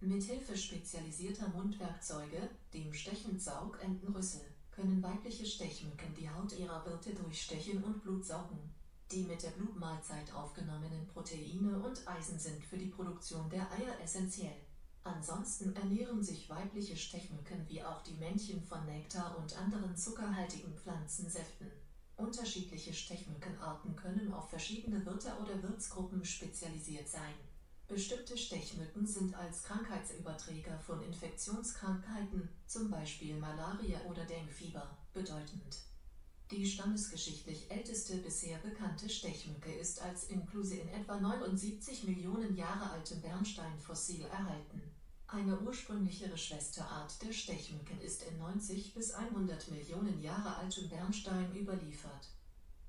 Mithilfe 0.00 0.56
spezialisierter 0.56 1.48
Mundwerkzeuge, 1.48 2.50
dem 2.74 2.92
Stechendsaugentenrüssel, 2.92 4.42
können 4.70 5.02
weibliche 5.02 5.46
Stechmücken 5.46 6.14
die 6.14 6.28
Haut 6.28 6.52
ihrer 6.52 6.84
Wirte 6.84 7.14
durchstechen 7.14 7.82
und 7.82 8.02
Blut 8.02 8.26
saugen. 8.26 8.75
Die 9.12 9.22
mit 9.22 9.40
der 9.42 9.50
Blutmahlzeit 9.50 10.34
aufgenommenen 10.34 11.06
Proteine 11.06 11.78
und 11.78 12.08
Eisen 12.08 12.38
sind 12.40 12.64
für 12.64 12.76
die 12.76 12.88
Produktion 12.88 13.48
der 13.48 13.70
Eier 13.70 14.00
essentiell. 14.02 14.56
Ansonsten 15.04 15.76
ernähren 15.76 16.24
sich 16.24 16.50
weibliche 16.50 16.96
Stechmücken 16.96 17.68
wie 17.68 17.84
auch 17.84 18.02
die 18.02 18.14
Männchen 18.14 18.60
von 18.60 18.84
Nektar 18.84 19.38
und 19.38 19.56
anderen 19.56 19.96
zuckerhaltigen 19.96 20.76
Pflanzensäften. 20.76 21.70
Unterschiedliche 22.16 22.92
Stechmückenarten 22.92 23.94
können 23.94 24.32
auf 24.32 24.50
verschiedene 24.50 25.06
Wirte 25.06 25.32
oder 25.40 25.62
Wirtsgruppen 25.62 26.24
spezialisiert 26.24 27.08
sein. 27.08 27.34
Bestimmte 27.86 28.36
Stechmücken 28.36 29.06
sind 29.06 29.32
als 29.36 29.62
Krankheitsüberträger 29.62 30.76
von 30.80 31.00
Infektionskrankheiten, 31.02 32.48
zum 32.66 32.90
Beispiel 32.90 33.38
Malaria 33.38 34.00
oder 34.10 34.24
Denguefieber, 34.24 34.98
bedeutend. 35.12 35.78
Die 36.52 36.64
stammesgeschichtlich 36.64 37.68
älteste 37.72 38.18
bisher 38.18 38.58
bekannte 38.58 39.08
Stechmücke 39.08 39.72
ist 39.72 40.00
als 40.00 40.28
Inklusi 40.28 40.78
in 40.78 40.88
etwa 40.90 41.18
79 41.18 42.04
Millionen 42.04 42.54
Jahre 42.54 42.90
altem 42.90 43.20
Bernsteinfossil 43.20 44.22
erhalten. 44.26 44.80
Eine 45.26 45.58
ursprünglichere 45.58 46.38
Schwesterart 46.38 47.20
der 47.20 47.32
Stechmücken 47.32 48.00
ist 48.00 48.22
in 48.22 48.38
90 48.38 48.94
bis 48.94 49.10
100 49.10 49.72
Millionen 49.72 50.22
Jahre 50.22 50.54
altem 50.54 50.88
Bernstein 50.88 51.52
überliefert. 51.56 52.30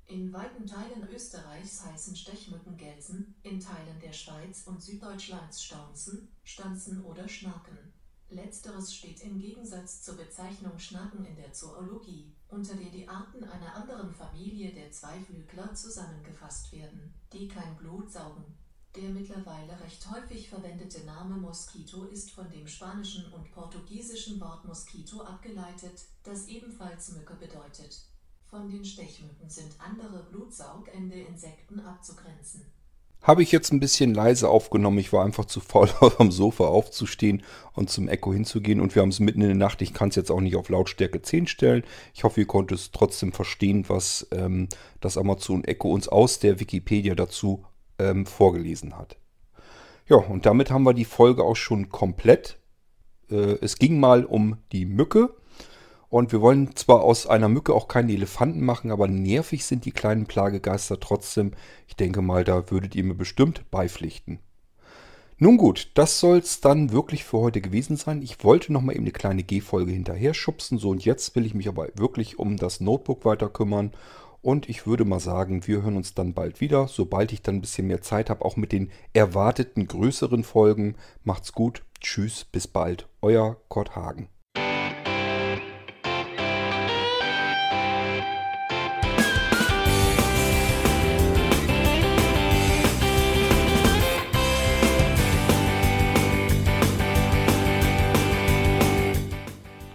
In 0.06 0.32
weiten 0.32 0.67
Teilen 0.67 1.10
Österreichs 1.12 1.84
heißen 1.84 2.15
Stechmücken 2.15 2.78
Gelsen, 2.78 3.34
in 3.41 3.60
Teilen 3.60 4.00
der 4.00 4.13
Schweiz 4.13 4.67
und 4.67 4.84
Süddeutschlands 4.84 5.63
Staunzen, 5.63 6.30
Stanzen 6.43 7.04
oder 7.04 7.28
Schnaken. 7.28 7.87
Letzteres 8.30 8.94
steht 8.94 9.24
im 9.24 9.40
Gegensatz 9.40 10.02
zur 10.02 10.16
Bezeichnung 10.16 10.78
Schnaken 10.78 11.24
in 11.24 11.38
der 11.38 11.54
Zoologie, 11.54 12.36
unter 12.50 12.76
der 12.76 12.90
die 12.90 13.08
Arten 13.08 13.42
einer 13.46 13.74
anderen 13.74 14.13
Familie 14.13 14.74
der 14.74 14.92
Zweiflügler 14.92 15.74
zusammengefasst 15.74 16.74
werden, 16.74 17.13
die 17.32 17.48
kein 17.48 17.78
Blut 17.78 18.12
saugen. 18.12 18.58
Der 18.98 19.10
mittlerweile 19.10 19.80
recht 19.80 20.10
häufig 20.12 20.50
verwendete 20.50 21.06
Name 21.06 21.38
Moskito 21.38 22.04
ist 22.06 22.32
von 22.32 22.50
dem 22.50 22.68
spanischen 22.68 23.32
und 23.32 23.50
portugiesischen 23.52 24.42
Wort 24.42 24.66
Mosquito 24.66 25.22
abgeleitet, 25.22 26.04
das 26.24 26.48
ebenfalls 26.48 27.13
Mücke 27.13 27.36
bedeutet. 27.36 28.10
Von 28.48 28.70
den 28.70 28.84
Stechmücken 28.84 29.50
sind 29.50 29.80
andere 29.80 30.24
blutsaugende 30.24 31.22
Insekten 31.22 31.80
abzugrenzen 31.80 32.66
habe 33.28 33.44
ich 33.44 33.52
jetzt 33.52 33.74
ein 33.74 33.82
bisschen 33.82 34.13
leise 34.13 34.48
aufgenommen. 34.50 34.98
Ich 35.00 35.12
war 35.12 35.26
einfach 35.26 35.46
zu 35.46 35.60
faul, 35.60 35.88
vom 36.18 36.32
Sofa 36.32 36.66
aufzustehen 36.66 37.44
und 37.74 37.90
zum 37.90 38.08
Echo 38.08 38.32
hinzugehen. 38.32 38.80
Und 38.80 38.96
wir 38.96 39.02
haben 39.02 39.10
es 39.10 39.20
mitten 39.20 39.42
in 39.42 39.50
der 39.50 39.58
Nacht. 39.58 39.82
Ich 39.82 39.94
kann 39.94 40.10
es 40.10 40.16
jetzt 40.16 40.32
auch 40.32 40.40
nicht 40.40 40.56
auf 40.56 40.70
Lautstärke 40.70 41.22
10 41.22 41.48
stellen. 41.48 41.84
Ich 42.13 42.24
hoffe, 42.24 42.40
ihr 42.40 42.48
konntet 42.48 42.80
es 42.80 42.92
trotzdem 42.92 43.34
verstehen, 43.34 43.86
was 43.90 44.28
ähm, 44.32 44.70
das 45.02 45.18
Amazon 45.18 45.66
Echo 45.66 45.92
uns 45.92 46.08
aus 46.08 46.40
der 46.40 46.62
Wikipedia 46.62 47.16
dazu 47.16 47.66
ähm, 48.00 48.26
vorgelesen 48.26 48.98
hat. 48.98 49.18
Ja, 50.08 50.16
und 50.16 50.46
damit 50.46 50.72
haben 50.72 50.84
wir 50.84 50.94
die 50.94 51.06
Folge 51.06 51.44
auch 51.44 51.58
schon 51.58 51.90
komplett. 51.90 52.58
Äh, 53.30 53.58
es 53.60 53.78
ging 53.78 54.00
mal 54.00 54.24
um 54.24 54.56
die 54.72 54.86
Mücke. 54.86 55.36
Und 56.10 56.32
wir 56.32 56.41
wollen 56.41 56.76
zwar 56.76 57.04
aus 57.04 57.28
einer 57.28 57.50
Mücke 57.50 57.74
auch 57.74 57.88
keine 57.88 58.13
Elefanten 58.13 58.63
machen, 58.63 58.91
aber 58.91 59.08
nervig 59.08 59.65
sind 59.65 59.86
die 59.86 59.91
kleinen 59.91 60.26
Plagegeister 60.26 61.00
trotzdem. 61.00 61.52
Ich 61.88 61.96
denke 61.96 62.22
mal, 62.22 62.43
da 62.43 62.72
würdet 62.72 62.96
ihr 62.96 63.04
mir 63.04 63.15
bestimmt 63.15 63.70
beipflichten. 63.72 64.39
Nun 65.39 65.58
gut, 65.58 65.91
das 65.93 66.20
soll 66.20 66.38
es 66.39 66.62
dann 66.62 66.91
wirklich 66.91 67.24
für 67.24 67.38
heute 67.38 67.62
gewesen 67.62 67.96
sein. 67.96 68.24
Ich 68.24 68.43
wollte 68.43 68.74
noch 68.74 68.82
mal 68.82 68.93
eben 68.93 69.04
eine 69.04 69.12
kleine 69.12 69.43
G-Folge 69.43 69.91
hinterher 69.91 70.34
schubsen. 70.34 70.80
So 70.80 70.89
und 70.89 71.06
jetzt 71.06 71.36
will 71.36 71.46
ich 71.46 71.54
mich 71.54 71.67
aber 71.67 71.89
wirklich 71.96 72.39
um 72.39 72.58
das 72.58 72.80
Notebook 72.80 73.24
weiter 73.24 73.50
kümmern. 73.50 73.91
Und 74.41 74.70
ich 74.70 74.88
würde 74.88 75.06
mal 75.06 75.20
sagen, 75.20 75.67
wir 75.67 75.84
hören 75.84 75.98
uns 75.98 76.15
dann 76.15 76.34
bald 76.34 76.62
wieder, 76.62 76.88
sobald 76.88 77.34
ich 77.34 77.41
dann 77.41 77.56
ein 77.56 77.62
bisschen 77.62 77.88
mehr 77.88 78.02
Zeit 78.02 78.30
habe, 78.30 78.46
auch 78.46 78.56
mit 78.56 78.72
den 78.72 78.91
erwarteten 79.13 79.88
größeren 79.88 80.43
Folgen. 80.43 80.96
Macht's 81.24 81.54
gut, 81.54 81.84
tschüss, 82.00 82.46
bis 82.46 82.67
bald, 82.67 83.08
euer 83.22 83.58
Kurt 83.67 83.96
Hagen. 83.96 84.30